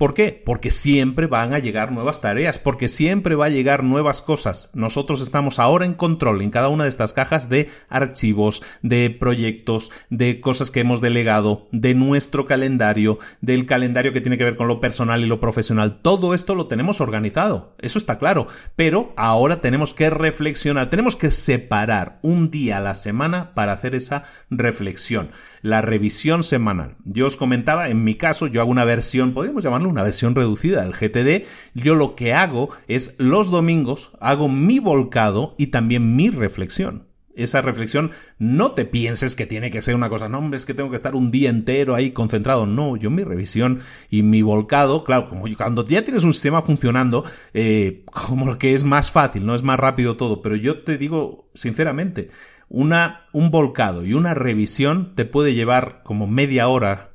[0.00, 0.42] ¿Por qué?
[0.46, 4.70] Porque siempre van a llegar nuevas tareas, porque siempre va a llegar nuevas cosas.
[4.72, 9.92] Nosotros estamos ahora en control en cada una de estas cajas de archivos, de proyectos,
[10.08, 14.68] de cosas que hemos delegado, de nuestro calendario, del calendario que tiene que ver con
[14.68, 16.00] lo personal y lo profesional.
[16.00, 18.46] Todo esto lo tenemos organizado, eso está claro.
[18.76, 23.94] Pero ahora tenemos que reflexionar, tenemos que separar un día a la semana para hacer
[23.94, 25.30] esa reflexión,
[25.60, 26.96] la revisión semanal.
[27.04, 30.82] Yo os comentaba, en mi caso, yo hago una versión, podríamos llamarlo una versión reducida
[30.82, 36.30] del GTD, yo lo que hago es los domingos hago mi volcado y también mi
[36.30, 37.10] reflexión.
[37.36, 40.74] Esa reflexión, no te pienses que tiene que ser una cosa, no, hombre, es que
[40.74, 42.66] tengo que estar un día entero ahí concentrado.
[42.66, 43.80] No, yo mi revisión
[44.10, 47.24] y mi volcado, claro, como cuando ya tienes un sistema funcionando,
[47.54, 51.48] eh, como que es más fácil, no es más rápido todo, pero yo te digo
[51.54, 52.30] sinceramente,
[52.68, 57.09] una, un volcado y una revisión te puede llevar como media hora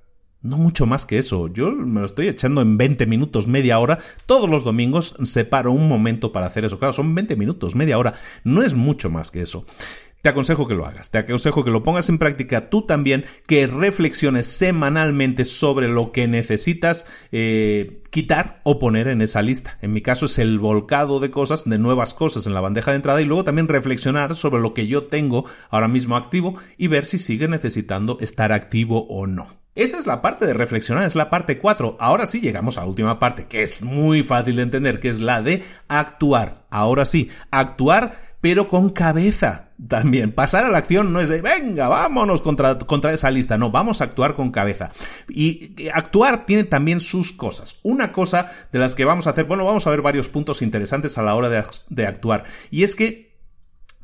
[0.46, 1.48] no mucho más que eso.
[1.48, 3.98] Yo me lo estoy echando en 20 minutos, media hora.
[4.26, 6.80] Todos los domingos separo un momento para hacer eso.
[6.80, 8.14] Claro, son 20 minutos, media hora.
[8.44, 9.66] No es mucho más que eso.
[10.22, 13.68] Te aconsejo que lo hagas, te aconsejo que lo pongas en práctica tú también, que
[13.68, 19.78] reflexiones semanalmente sobre lo que necesitas eh, quitar o poner en esa lista.
[19.84, 22.98] En mi caso es el volcado de cosas, de nuevas cosas en la bandeja de
[22.98, 27.06] entrada y luego también reflexionar sobre lo que yo tengo ahora mismo activo y ver
[27.06, 29.65] si sigue necesitando estar activo o no.
[29.76, 31.98] Esa es la parte de reflexionar, es la parte 4.
[32.00, 35.20] Ahora sí llegamos a la última parte, que es muy fácil de entender, que es
[35.20, 36.64] la de actuar.
[36.70, 38.14] Ahora sí, actuar
[38.46, 40.32] pero con cabeza también.
[40.32, 43.58] Pasar a la acción no es de, venga, vámonos contra, contra esa lista.
[43.58, 44.92] No, vamos a actuar con cabeza.
[45.28, 47.78] Y actuar tiene también sus cosas.
[47.82, 51.18] Una cosa de las que vamos a hacer, bueno, vamos a ver varios puntos interesantes
[51.18, 52.44] a la hora de, de actuar.
[52.70, 53.35] Y es que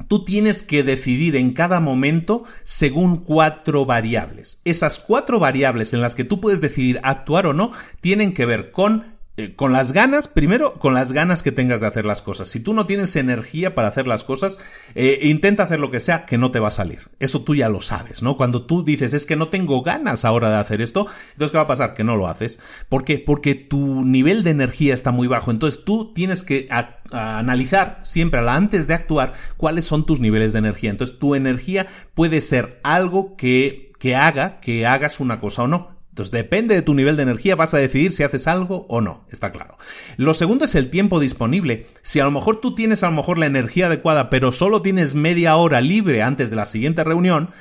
[0.07, 4.61] Tú tienes que decidir en cada momento según cuatro variables.
[4.65, 7.71] Esas cuatro variables en las que tú puedes decidir actuar o no
[8.01, 11.87] tienen que ver con eh, con las ganas, primero con las ganas que tengas de
[11.87, 12.49] hacer las cosas.
[12.49, 14.59] Si tú no tienes energía para hacer las cosas,
[14.93, 17.09] eh, intenta hacer lo que sea que no te va a salir.
[17.19, 18.35] Eso tú ya lo sabes, ¿no?
[18.35, 21.63] Cuando tú dices es que no tengo ganas ahora de hacer esto, entonces ¿qué va
[21.63, 21.93] a pasar?
[21.93, 22.59] Que no lo haces.
[22.89, 23.19] ¿Por qué?
[23.19, 25.49] Porque tu nivel de energía está muy bajo.
[25.49, 26.67] Entonces tú tienes que
[27.11, 30.89] analizar siempre antes de actuar cuáles son tus niveles de energía.
[30.89, 36.00] Entonces tu energía puede ser algo que, que haga que hagas una cosa o no.
[36.11, 39.25] Entonces, depende de tu nivel de energía, vas a decidir si haces algo o no,
[39.29, 39.77] está claro.
[40.17, 41.87] Lo segundo es el tiempo disponible.
[42.01, 45.15] Si a lo mejor tú tienes a lo mejor la energía adecuada, pero solo tienes
[45.15, 47.51] media hora libre antes de la siguiente reunión,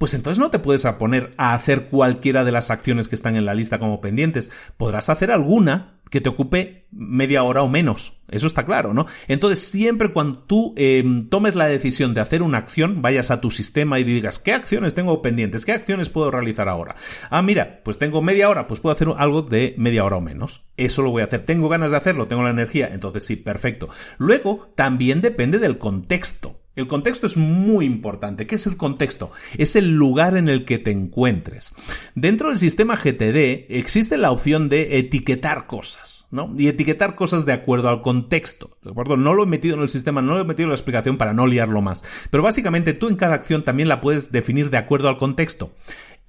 [0.00, 3.44] pues entonces no te puedes poner a hacer cualquiera de las acciones que están en
[3.44, 4.50] la lista como pendientes.
[4.78, 8.14] Podrás hacer alguna, que te ocupe media hora o menos.
[8.30, 9.04] Eso está claro, ¿no?
[9.28, 13.50] Entonces, siempre cuando tú em, tomes la decisión de hacer una acción, vayas a tu
[13.50, 15.66] sistema y digas, ¿qué acciones tengo pendientes?
[15.66, 16.94] ¿Qué acciones puedo realizar ahora?
[17.28, 20.62] Ah, mira, pues tengo media hora, pues puedo hacer algo de media hora o menos.
[20.78, 21.42] Eso lo voy a hacer.
[21.42, 22.26] ¿Tengo ganas de hacerlo?
[22.26, 22.88] ¿Tengo la energía?
[22.90, 23.90] Entonces sí, perfecto.
[24.16, 26.59] Luego, también depende del contexto.
[26.80, 28.46] El contexto es muy importante.
[28.46, 29.30] ¿Qué es el contexto?
[29.58, 31.72] Es el lugar en el que te encuentres.
[32.14, 36.54] Dentro del sistema GTD existe la opción de etiquetar cosas, ¿no?
[36.56, 39.18] Y etiquetar cosas de acuerdo al contexto, ¿de?
[39.18, 41.34] No lo he metido en el sistema, no lo he metido en la explicación para
[41.34, 42.02] no liarlo más.
[42.30, 45.72] Pero básicamente tú en cada acción también la puedes definir de acuerdo al contexto.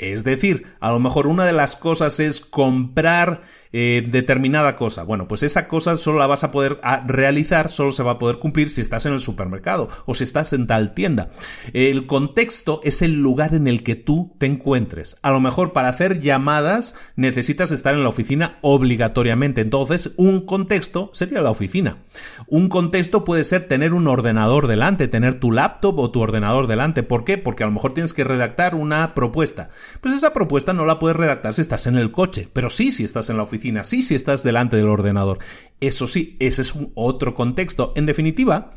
[0.01, 3.43] Es decir, a lo mejor una de las cosas es comprar
[3.73, 5.03] eh, determinada cosa.
[5.03, 8.19] Bueno, pues esa cosa solo la vas a poder ah, realizar, solo se va a
[8.19, 11.29] poder cumplir si estás en el supermercado o si estás en tal tienda.
[11.71, 15.17] El contexto es el lugar en el que tú te encuentres.
[15.21, 19.61] A lo mejor para hacer llamadas necesitas estar en la oficina obligatoriamente.
[19.61, 21.99] Entonces, un contexto sería la oficina.
[22.47, 27.03] Un contexto puede ser tener un ordenador delante, tener tu laptop o tu ordenador delante.
[27.03, 27.37] ¿Por qué?
[27.37, 29.69] Porque a lo mejor tienes que redactar una propuesta.
[29.99, 33.03] Pues esa propuesta no la puedes redactar si estás en el coche, pero sí si
[33.03, 35.39] estás en la oficina sí si estás delante del ordenador.
[35.79, 37.93] Eso sí, ese es un otro contexto.
[37.95, 38.73] En definitiva,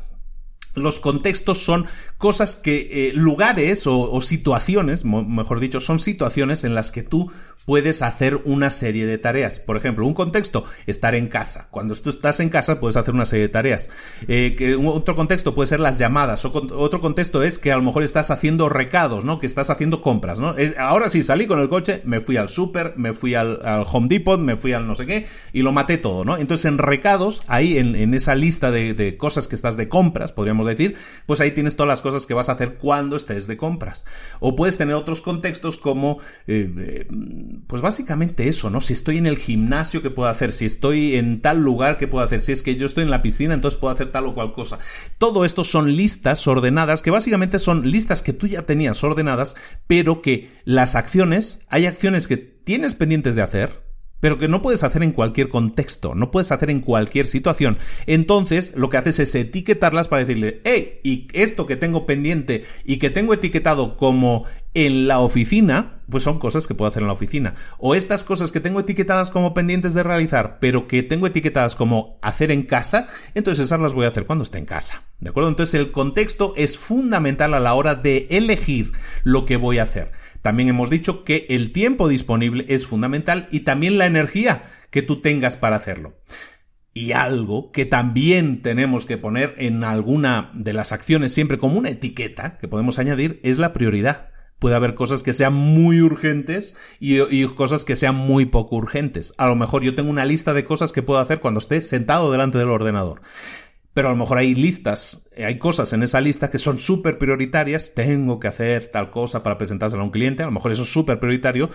[0.75, 1.85] los contextos son
[2.17, 7.31] cosas que, eh, lugares o, situaciones, mejor dicho, son situaciones en las que tú
[7.65, 9.59] puedes hacer una serie de tareas.
[9.59, 11.67] Por ejemplo, un contexto, estar en casa.
[11.71, 13.89] Cuando tú estás en casa puedes hacer una serie de tareas.
[14.27, 16.45] Eh, que otro contexto puede ser las llamadas.
[16.45, 19.39] O otro contexto es que a lo mejor estás haciendo recados, ¿no?
[19.39, 20.39] Que estás haciendo compras,
[20.77, 23.59] ahora sí, salí con el coche, me fui al súper, me fui al,
[23.91, 26.37] Home Depot, me fui al no sé qué y lo maté todo, ¿no?
[26.37, 30.64] Entonces en recados, ahí en, esa lista de, de cosas que estás de compras, podríamos
[30.65, 30.95] decir,
[31.25, 34.05] pues ahí tienes todas las cosas que vas a hacer cuando estés de compras.
[34.39, 37.07] O puedes tener otros contextos como, eh, eh,
[37.67, 38.81] pues básicamente eso, ¿no?
[38.81, 40.51] Si estoy en el gimnasio, ¿qué puedo hacer?
[40.51, 42.41] Si estoy en tal lugar, ¿qué puedo hacer?
[42.41, 44.79] Si es que yo estoy en la piscina, entonces puedo hacer tal o cual cosa.
[45.17, 49.55] Todo esto son listas ordenadas, que básicamente son listas que tú ya tenías ordenadas,
[49.87, 53.84] pero que las acciones, hay acciones que tienes pendientes de hacer,
[54.19, 57.77] pero que no puedes hacer en cualquier contexto, no puedes hacer en cualquier situación.
[58.07, 62.97] Entonces, lo que haces es etiquetarlas para decirle, hey, y esto que tengo pendiente y
[62.97, 67.13] que tengo etiquetado como en la oficina, pues son cosas que puedo hacer en la
[67.13, 67.55] oficina.
[67.79, 72.19] O estas cosas que tengo etiquetadas como pendientes de realizar, pero que tengo etiquetadas como
[72.21, 75.03] hacer en casa, entonces esas las voy a hacer cuando esté en casa.
[75.19, 75.49] ¿De acuerdo?
[75.49, 78.91] Entonces el contexto es fundamental a la hora de elegir
[79.23, 80.11] lo que voy a hacer.
[80.45, 85.19] También hemos dicho que el tiempo disponible es fundamental y también la energía que tú
[85.19, 86.19] tengas para hacerlo.
[86.93, 91.89] Y algo que también tenemos que poner en alguna de las acciones siempre como una
[91.89, 94.29] etiqueta que podemos añadir es la prioridad.
[94.59, 99.33] Puede haber cosas que sean muy urgentes y, cosas que sean muy poco urgentes.
[99.39, 102.31] A lo mejor yo tengo una lista de cosas que puedo hacer cuando esté sentado
[102.31, 103.21] delante del ordenador
[103.95, 107.17] pero a lo mejor hay listas, eh, hay cosas en esa lista que son súper
[107.17, 110.83] prioritarias, tengo que hacer tal cosa para presentárselo a un cliente, a lo mejor eso
[110.83, 111.69] es súper prioritario,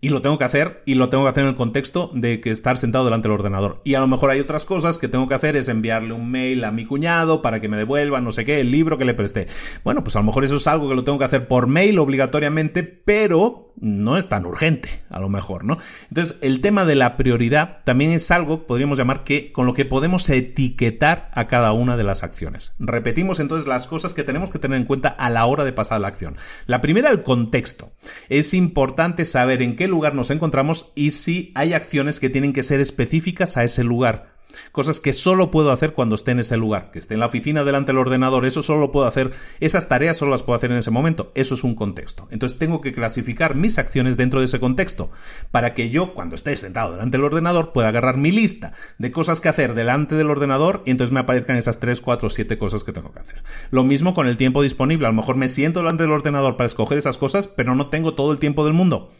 [0.00, 2.50] y lo tengo que hacer y lo tengo que hacer en el contexto de que
[2.50, 3.80] estar sentado delante del ordenador.
[3.84, 6.64] Y a lo mejor hay otras cosas que tengo que hacer es enviarle un mail
[6.64, 9.46] a mi cuñado para que me devuelva no sé qué, el libro que le presté.
[9.84, 11.98] Bueno, pues a lo mejor eso es algo que lo tengo que hacer por mail
[11.98, 15.76] obligatoriamente, pero no es tan urgente, a lo mejor, ¿no?
[16.08, 19.84] Entonces, el tema de la prioridad también es algo, podríamos llamar que con lo que
[19.84, 22.74] podemos etiquetar a cada una de las acciones.
[22.78, 25.96] Repetimos entonces las cosas que tenemos que tener en cuenta a la hora de pasar
[25.96, 26.36] a la acción.
[26.66, 27.92] La primera, el contexto.
[28.28, 32.62] Es importante saber en qué lugar nos encontramos y si hay acciones que tienen que
[32.62, 34.36] ser específicas a ese lugar.
[34.72, 37.64] Cosas que solo puedo hacer cuando esté en ese lugar, que esté en la oficina
[37.64, 40.78] delante del ordenador, eso solo lo puedo hacer, esas tareas solo las puedo hacer en
[40.78, 42.28] ese momento, eso es un contexto.
[42.30, 45.10] Entonces tengo que clasificar mis acciones dentro de ese contexto,
[45.50, 49.40] para que yo cuando esté sentado delante del ordenador pueda agarrar mi lista de cosas
[49.40, 52.92] que hacer delante del ordenador y entonces me aparezcan esas 3, 4, 7 cosas que
[52.92, 53.42] tengo que hacer.
[53.70, 56.66] Lo mismo con el tiempo disponible, a lo mejor me siento delante del ordenador para
[56.66, 59.10] escoger esas cosas, pero no tengo todo el tiempo del mundo.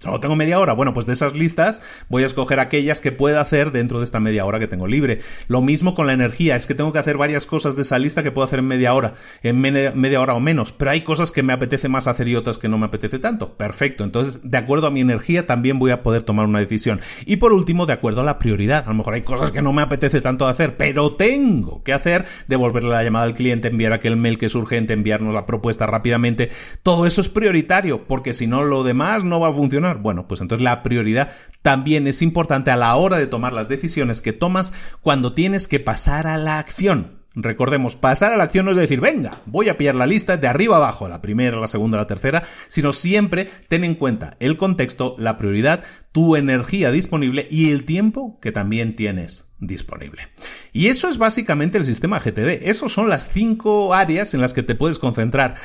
[0.00, 0.72] Solo tengo media hora.
[0.72, 4.18] Bueno, pues de esas listas voy a escoger aquellas que pueda hacer dentro de esta
[4.18, 5.20] media hora que tengo libre.
[5.46, 6.56] Lo mismo con la energía.
[6.56, 8.92] Es que tengo que hacer varias cosas de esa lista que puedo hacer en media
[8.94, 9.14] hora,
[9.44, 10.72] en media, hora o menos.
[10.72, 13.56] Pero hay cosas que me apetece más hacer y otras que no me apetece tanto.
[13.56, 14.02] Perfecto.
[14.02, 17.00] Entonces, de acuerdo a mi energía, también voy a poder tomar una decisión.
[17.24, 18.84] Y por último, de acuerdo a la prioridad.
[18.86, 22.24] A lo mejor hay cosas que no me apetece tanto hacer, pero tengo que hacer,
[22.48, 26.50] devolverle la llamada al cliente, enviar aquel mail que es urgente, enviarnos la propuesta rápidamente.
[26.82, 30.40] Todo eso es prioritario, porque si no, lo demás no va a funcionar bueno, pues
[30.40, 31.30] entonces la prioridad
[31.62, 35.80] también es importante a la hora de tomar las decisiones que tomas cuando tienes que
[35.80, 37.16] pasar a la acción.
[37.38, 40.48] Recordemos, pasar a la acción no es decir, venga, voy a pillar la lista de
[40.48, 45.16] arriba abajo, la primera, la segunda, la tercera, sino siempre ten en cuenta el contexto,
[45.18, 50.28] la prioridad, tu energía disponible y el tiempo que también tienes disponible.
[50.72, 52.68] Y eso es básicamente el sistema GTD.
[52.68, 55.56] Esas son las cinco áreas en las que te puedes concentrar.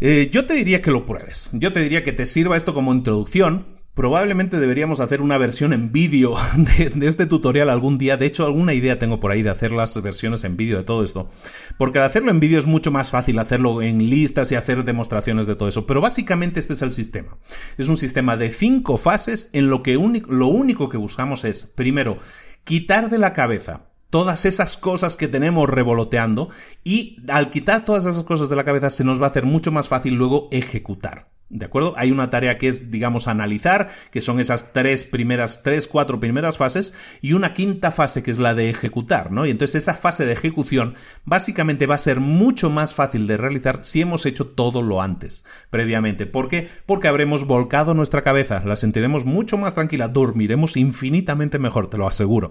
[0.00, 1.50] Eh, yo te diría que lo pruebes.
[1.52, 3.74] Yo te diría que te sirva esto como introducción.
[3.94, 8.16] Probablemente deberíamos hacer una versión en vídeo de, este tutorial algún día.
[8.16, 11.04] De hecho, alguna idea tengo por ahí de hacer las versiones en vídeo de todo
[11.04, 11.30] esto.
[11.78, 15.46] Porque al hacerlo en vídeo es mucho más fácil hacerlo en listas y hacer demostraciones
[15.46, 15.86] de todo eso.
[15.86, 17.38] Pero básicamente este es el sistema.
[17.78, 22.18] Es un sistema de cinco fases en lo que lo único que buscamos es, primero,
[22.64, 26.48] quitar de la cabeza todas esas cosas que tenemos revoloteando
[26.84, 29.72] y al quitar todas esas cosas de la cabeza se nos va a hacer mucho
[29.72, 31.26] más fácil luego ejecutar.
[31.48, 31.94] ¿De acuerdo?
[31.96, 36.56] Hay una tarea que es, digamos, analizar, que son esas tres primeras, tres, cuatro primeras
[36.56, 39.46] fases, y una quinta fase que es la de ejecutar, ¿no?
[39.46, 40.94] Y entonces esa fase de ejecución
[41.24, 45.44] básicamente va a ser mucho más fácil de realizar si hemos hecho todo lo antes,
[45.70, 46.26] previamente.
[46.26, 46.68] ¿Por qué?
[46.86, 52.06] Porque habremos volcado nuestra cabeza, la sentiremos mucho más tranquila, dormiremos infinitamente mejor, te lo
[52.06, 52.50] aseguro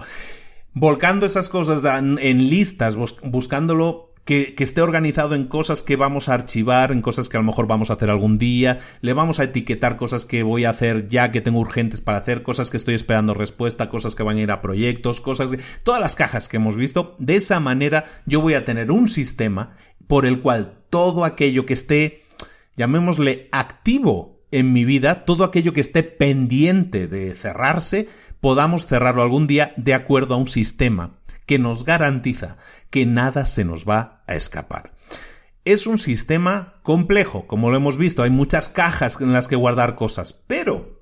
[0.74, 6.92] volcando esas cosas en listas, buscándolo que, esté organizado en cosas que vamos a archivar,
[6.92, 9.98] en cosas que a lo mejor vamos a hacer algún día, le vamos a etiquetar
[9.98, 13.34] cosas que voy a hacer ya que tengo urgentes para hacer, cosas que estoy esperando
[13.34, 16.78] respuesta, cosas que van a ir a proyectos, cosas de todas las cajas que hemos
[16.78, 17.16] visto.
[17.20, 19.76] De esa manera yo voy a tener un sistema
[20.08, 22.24] por el cual todo aquello que esté,
[22.78, 28.08] llamémosle activo en mi vida, todo aquello que esté pendiente de cerrarse,
[28.44, 31.12] podamos cerrarlo algún día de acuerdo a un sistema
[31.46, 32.58] que nos garantiza
[32.90, 34.92] que nada se nos va a escapar.
[35.64, 39.96] Es un sistema complejo, como lo hemos visto, hay muchas cajas en las que guardar
[39.96, 40.93] cosas, pero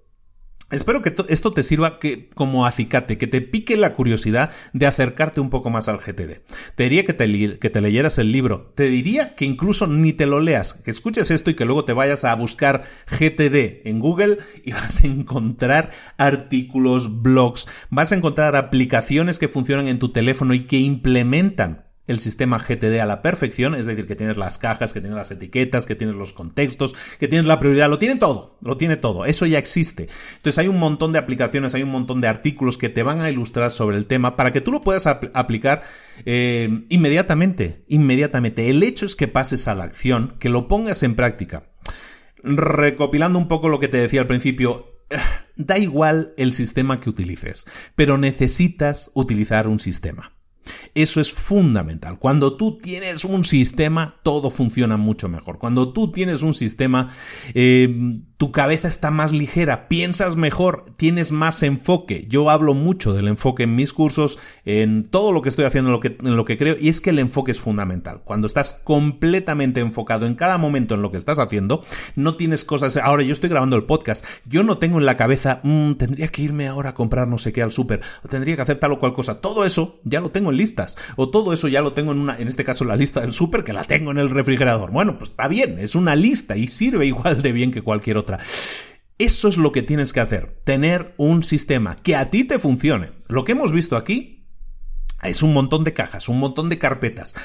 [0.71, 5.41] Espero que esto te sirva que, como acicate, que te pique la curiosidad de acercarte
[5.41, 6.41] un poco más al GTD.
[6.75, 8.71] Te diría que te, que te leyeras el libro.
[8.75, 11.93] Te diría que incluso ni te lo leas, que escuches esto y que luego te
[11.93, 18.55] vayas a buscar GTD en Google y vas a encontrar artículos, blogs, vas a encontrar
[18.55, 23.75] aplicaciones que funcionan en tu teléfono y que implementan el sistema GTD a la perfección,
[23.75, 27.27] es decir, que tienes las cajas, que tienes las etiquetas, que tienes los contextos, que
[27.27, 30.07] tienes la prioridad, lo tiene todo, lo tiene todo, eso ya existe.
[30.35, 33.29] Entonces hay un montón de aplicaciones, hay un montón de artículos que te van a
[33.29, 35.81] ilustrar sobre el tema para que tú lo puedas aplicar
[36.25, 38.69] eh, inmediatamente, inmediatamente.
[38.69, 41.71] El hecho es que pases a la acción, que lo pongas en práctica.
[42.43, 44.91] Recopilando un poco lo que te decía al principio,
[45.55, 50.33] da igual el sistema que utilices, pero necesitas utilizar un sistema.
[50.93, 52.19] Eso es fundamental.
[52.19, 55.57] Cuando tú tienes un sistema, todo funciona mucho mejor.
[55.57, 57.09] Cuando tú tienes un sistema,
[57.53, 62.25] eh, tu cabeza está más ligera, piensas mejor, tienes más enfoque.
[62.27, 66.35] Yo hablo mucho del enfoque en mis cursos, en todo lo que estoy haciendo, en
[66.35, 68.21] lo que, creo, y es que el enfoque es fundamental.
[68.23, 71.83] Cuando estás completamente enfocado en cada momento en lo que estás haciendo,
[72.15, 72.97] no tienes cosas.
[72.97, 76.41] Ahora yo estoy grabando el podcast, yo no tengo en la cabeza, mm, tendría que
[76.41, 78.99] irme ahora a comprar no sé qué al súper, o tendría que hacer tal o
[78.99, 79.39] cual cosa.
[79.39, 82.39] Todo eso ya lo tengo en listas, o todo eso ya lo tengo en una,
[82.39, 84.89] en este caso la lista del súper, que la tengo en el refrigerador.
[84.89, 88.30] Bueno, pues está bien, es una lista y sirve igual de bien que cualquier otra.
[89.17, 93.11] Eso es lo que tienes que hacer, tener un sistema que a ti te funcione.
[93.27, 94.47] Lo que hemos visto aquí
[95.21, 97.35] es un montón de cajas, un montón de carpetas.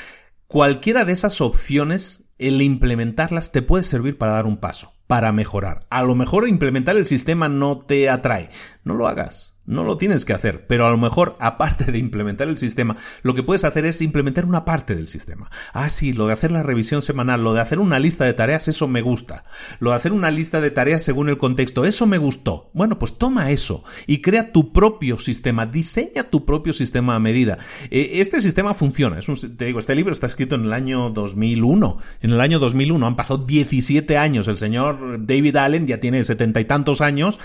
[0.47, 5.87] Cualquiera de esas opciones, el implementarlas te puede servir para dar un paso, para mejorar.
[5.91, 8.51] A lo mejor implementar el sistema no te atrae.
[8.85, 9.56] No lo hagas.
[9.67, 13.35] No lo tienes que hacer, pero a lo mejor, aparte de implementar el sistema, lo
[13.35, 15.51] que puedes hacer es implementar una parte del sistema.
[15.73, 18.69] Ah, sí, lo de hacer la revisión semanal, lo de hacer una lista de tareas,
[18.69, 19.45] eso me gusta.
[19.81, 22.71] Lo de hacer una lista de tareas según el contexto, eso me gustó.
[22.73, 27.59] Bueno, pues toma eso y crea tu propio sistema, diseña tu propio sistema a medida.
[27.91, 29.19] Eh, este sistema funciona.
[29.19, 31.99] Es un, te digo, este libro está escrito en el año 2001.
[32.21, 34.49] En el año 2001 han pasado 17 años.
[34.49, 37.41] El señor David Allen ya tiene setenta y tantos años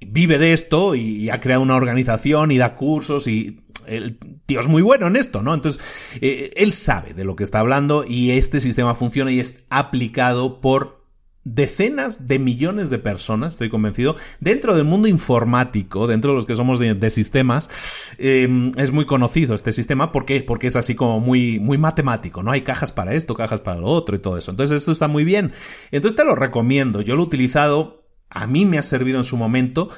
[0.00, 4.68] vive de esto y ha creado una organización y da cursos y el tío es
[4.68, 5.54] muy bueno en esto, ¿no?
[5.54, 5.82] Entonces,
[6.20, 10.60] eh, él sabe de lo que está hablando y este sistema funciona y es aplicado
[10.60, 10.98] por
[11.44, 16.54] decenas de millones de personas, estoy convencido, dentro del mundo informático, dentro de los que
[16.54, 17.70] somos de, sistemas,
[18.18, 20.12] em, es muy conocido este sistema.
[20.12, 20.42] ¿Por qué?
[20.42, 22.52] Porque es así como muy, muy matemático, ¿no?
[22.52, 24.50] Hay cajas para esto, cajas para lo otro y todo eso.
[24.50, 25.52] Entonces, esto está muy bien.
[25.90, 27.00] Entonces, te lo recomiendo.
[27.00, 29.88] Yo lo he utilizado a mí me ha servido en su momento.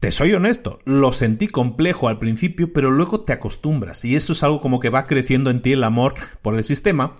[0.00, 4.42] Te soy honesto, lo sentí complejo al principio, pero luego te acostumbras y eso es
[4.42, 7.16] algo como que va creciendo en ti el amor por el sistema.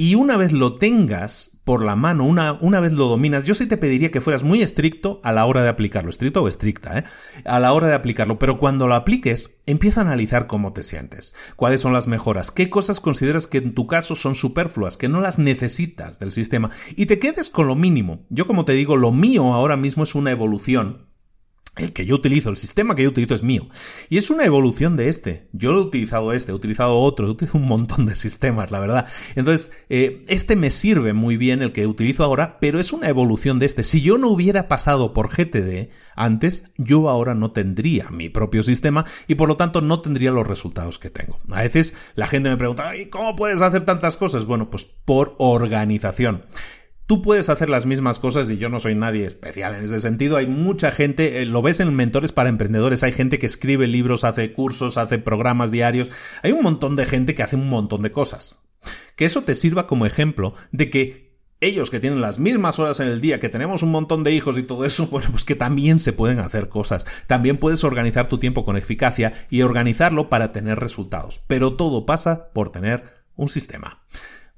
[0.00, 3.66] Y una vez lo tengas por la mano, una, una, vez lo dominas, yo sí
[3.66, 7.04] te pediría que fueras muy estricto a la hora de aplicarlo, estricto o estricta, ¿eh?
[7.44, 11.34] a la hora de aplicarlo, pero cuando lo apliques, empieza a analizar cómo te sientes,
[11.56, 15.20] cuáles son las mejoras, qué cosas consideras que en tu caso son superfluas, que no
[15.20, 18.24] las necesitas del sistema, y te quedes con lo mínimo.
[18.30, 21.08] Yo como te digo, lo mío ahora mismo es una evolución
[21.78, 23.68] el que yo utilizo, el sistema que yo utilizo es mío.
[24.08, 25.48] Y es una evolución de este.
[25.52, 29.06] Yo he utilizado este, he utilizado otro, he utilizado un montón de sistemas, la verdad.
[29.36, 33.58] Entonces, eh, este me sirve muy bien, el que utilizo ahora, pero es una evolución
[33.58, 33.82] de este.
[33.82, 39.04] Si yo no hubiera pasado por GTD antes, yo ahora no tendría mi propio sistema
[39.26, 41.38] y por lo tanto no tendría los resultados que tengo.
[41.50, 44.44] A veces la gente me pregunta, ¿cómo puedes hacer tantas cosas?
[44.44, 46.44] Bueno, pues por organización.
[47.08, 50.36] Tú puedes hacer las mismas cosas y yo no soy nadie especial en ese sentido.
[50.36, 54.24] Hay mucha gente, eh, lo ves en Mentores para Emprendedores, hay gente que escribe libros,
[54.24, 56.10] hace cursos, hace programas diarios.
[56.42, 58.58] Hay un montón de gente que hace un montón de cosas.
[59.16, 63.08] Que eso te sirva como ejemplo de que ellos que tienen las mismas horas en
[63.08, 66.00] el día, que tenemos un montón de hijos y todo eso, bueno, pues que también
[66.00, 67.06] se pueden hacer cosas.
[67.26, 71.40] También puedes organizar tu tiempo con eficacia y organizarlo para tener resultados.
[71.46, 74.02] Pero todo pasa por tener un sistema.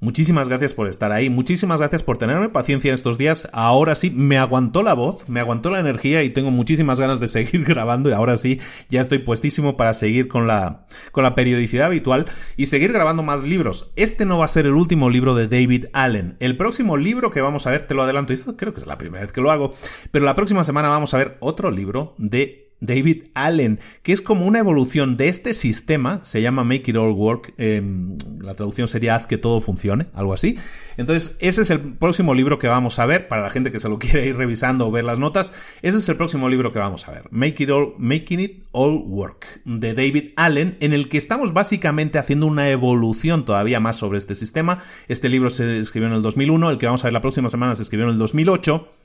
[0.03, 3.47] Muchísimas gracias por estar ahí, muchísimas gracias por tenerme paciencia estos días.
[3.53, 7.27] Ahora sí, me aguantó la voz, me aguantó la energía y tengo muchísimas ganas de
[7.27, 11.85] seguir grabando y ahora sí, ya estoy puestísimo para seguir con la, con la periodicidad
[11.85, 12.25] habitual
[12.57, 13.91] y seguir grabando más libros.
[13.95, 16.35] Este no va a ser el último libro de David Allen.
[16.39, 18.97] El próximo libro que vamos a ver, te lo adelanto, esto creo que es la
[18.97, 19.75] primera vez que lo hago,
[20.09, 24.45] pero la próxima semana vamos a ver otro libro de David Allen, que es como
[24.45, 29.15] una evolución de este sistema, se llama Make It All Work, em, la traducción sería
[29.15, 30.57] Haz que todo funcione, algo así.
[30.97, 33.87] Entonces, ese es el próximo libro que vamos a ver, para la gente que se
[33.87, 37.07] lo quiere ir revisando o ver las notas, ese es el próximo libro que vamos
[37.07, 41.17] a ver, Make It All, Making It All Work, de David Allen, en el que
[41.17, 44.79] estamos básicamente haciendo una evolución todavía más sobre este sistema.
[45.07, 47.75] Este libro se escribió en el 2001, el que vamos a ver la próxima semana
[47.75, 49.00] se escribió en el 2008.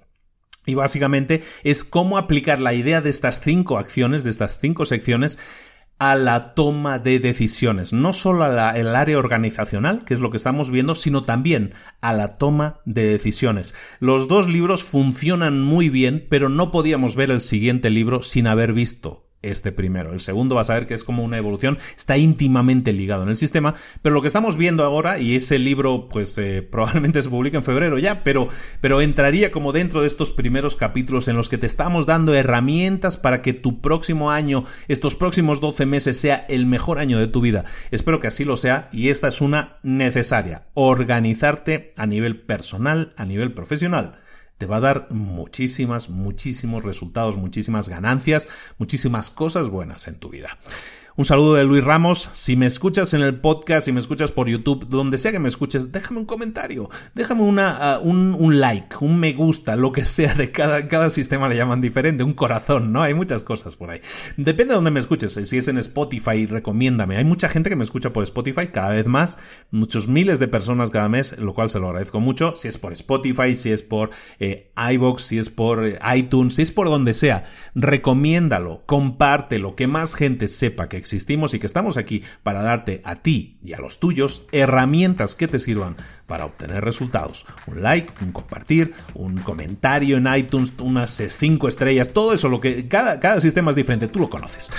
[0.66, 5.38] Y básicamente es cómo aplicar la idea de estas cinco acciones, de estas cinco secciones,
[5.98, 10.70] a la toma de decisiones, no solo al área organizacional, que es lo que estamos
[10.70, 13.74] viendo, sino también a la toma de decisiones.
[13.98, 18.74] Los dos libros funcionan muy bien, pero no podíamos ver el siguiente libro sin haber
[18.74, 20.12] visto este primero.
[20.12, 23.36] El segundo vas a ver que es como una evolución, está íntimamente ligado en el
[23.36, 27.56] sistema, pero lo que estamos viendo ahora, y ese libro pues eh, probablemente se publica
[27.56, 28.48] en febrero ya, pero,
[28.80, 33.16] pero entraría como dentro de estos primeros capítulos en los que te estamos dando herramientas
[33.16, 37.40] para que tu próximo año, estos próximos 12 meses sea el mejor año de tu
[37.40, 37.64] vida.
[37.90, 43.24] Espero que así lo sea y esta es una necesaria, organizarte a nivel personal, a
[43.24, 44.18] nivel profesional
[44.58, 48.48] te va a dar muchísimas, muchísimos resultados, muchísimas ganancias,
[48.78, 50.58] muchísimas cosas buenas en tu vida.
[51.18, 52.28] Un saludo de Luis Ramos.
[52.34, 55.48] Si me escuchas en el podcast, si me escuchas por YouTube, donde sea que me
[55.48, 60.34] escuches, déjame un comentario, déjame una, uh, un, like, un me gusta, lo que sea
[60.34, 63.00] de cada, cada sistema le llaman diferente, un corazón, ¿no?
[63.00, 64.00] Hay muchas cosas por ahí.
[64.36, 65.32] Depende de dónde me escuches.
[65.32, 67.16] Si es en Spotify, recomiéndame.
[67.16, 69.38] Hay mucha gente que me escucha por Spotify cada vez más,
[69.70, 72.52] muchos miles de personas cada mes, lo cual se lo agradezco mucho.
[72.56, 76.60] Si es por Spotify, si es por eh, iBox, si es por eh, iTunes, si
[76.60, 81.96] es por donde sea, recomiéndalo, compártelo, que más gente sepa que existimos y que estamos
[81.96, 85.96] aquí para darte a ti y a los tuyos herramientas que te sirvan
[86.26, 87.46] para obtener resultados.
[87.66, 92.88] Un like, un compartir, un comentario en iTunes, unas 5 estrellas, todo eso, lo que
[92.88, 94.70] cada, cada sistema es diferente, tú lo conoces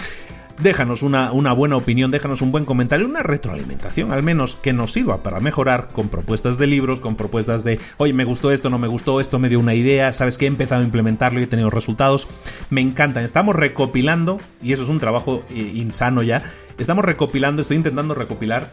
[0.60, 4.94] déjanos una, una, buena opinión, déjanos un buen comentario, una retroalimentación al menos que nos
[4.94, 8.80] sirva para mejorar con propuestas de libros, con propuestas de, oye, me gustó esto, no
[8.80, 11.48] me gustó, esto me dio una idea, sabes que he empezado a implementarlo y he
[11.48, 12.28] tenido resultados.
[12.70, 16.42] Me encantan, estamos recopilando, y eso es un trabajo eh, insano ya,
[16.78, 18.72] estamos recopilando, estoy intentando recopilar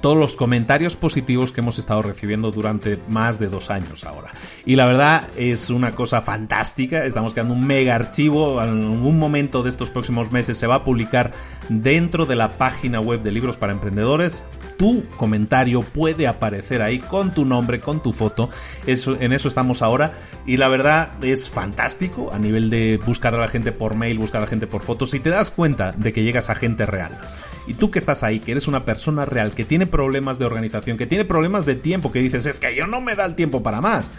[0.00, 4.30] todos los comentarios positivos que hemos estado recibiendo durante más de dos años ahora.
[4.64, 9.62] Y la verdad es una cosa fantástica, estamos creando un mega archivo, en algún momento
[9.62, 11.32] de estos próximos meses se va a publicar
[11.68, 14.44] dentro de la página web de Libros para Emprendedores.
[14.76, 18.48] Tu comentario puede aparecer ahí con tu nombre, con tu foto.
[18.86, 20.12] Eso, en eso estamos ahora.
[20.46, 24.40] Y la verdad es fantástico a nivel de buscar a la gente por mail, buscar
[24.40, 25.10] a la gente por fotos.
[25.10, 27.18] Si te das cuenta de que llegas a gente real.
[27.66, 30.96] Y tú que estás ahí, que eres una persona real, que tiene problemas de organización,
[30.96, 33.62] que tiene problemas de tiempo, que dices, es que yo no me da el tiempo
[33.62, 34.14] para más.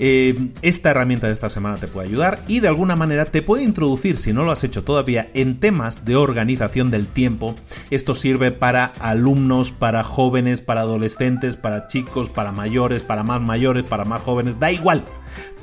[0.00, 3.62] Eh, esta herramienta de esta semana te puede ayudar y de alguna manera te puede
[3.62, 7.54] introducir, si no lo has hecho todavía, en temas de organización del tiempo.
[7.90, 13.84] Esto sirve para alumnos, para jóvenes, para adolescentes, para chicos, para mayores, para más mayores,
[13.84, 15.04] para más jóvenes, da igual.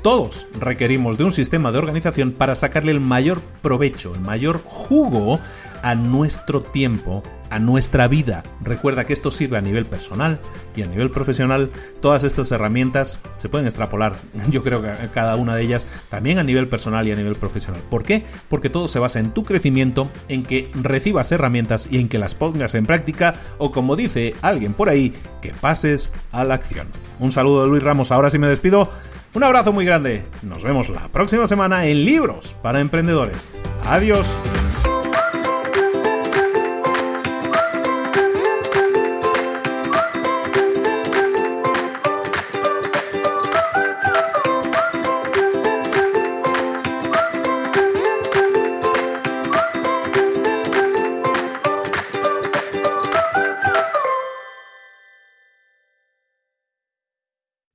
[0.02, 5.38] Todos requerimos de un sistema de organización para sacarle el mayor provecho, el mayor jugo
[5.82, 8.42] a nuestro tiempo, a nuestra vida.
[8.62, 10.40] Recuerda que esto sirve a nivel personal
[10.74, 11.70] y a nivel profesional.
[12.00, 14.14] Todas estas herramientas se pueden extrapolar,
[14.48, 17.82] yo creo que cada una de ellas, también a nivel personal y a nivel profesional.
[17.90, 18.24] ¿Por qué?
[18.48, 22.34] Porque todo se basa en tu crecimiento, en que recibas herramientas y en que las
[22.34, 26.86] pongas en práctica o como dice alguien por ahí, que pases a la acción.
[27.18, 28.90] Un saludo de Luis Ramos, ahora sí me despido.
[29.34, 30.24] Un abrazo muy grande.
[30.42, 33.50] Nos vemos la próxima semana en Libros para Emprendedores.
[33.86, 34.26] Adiós.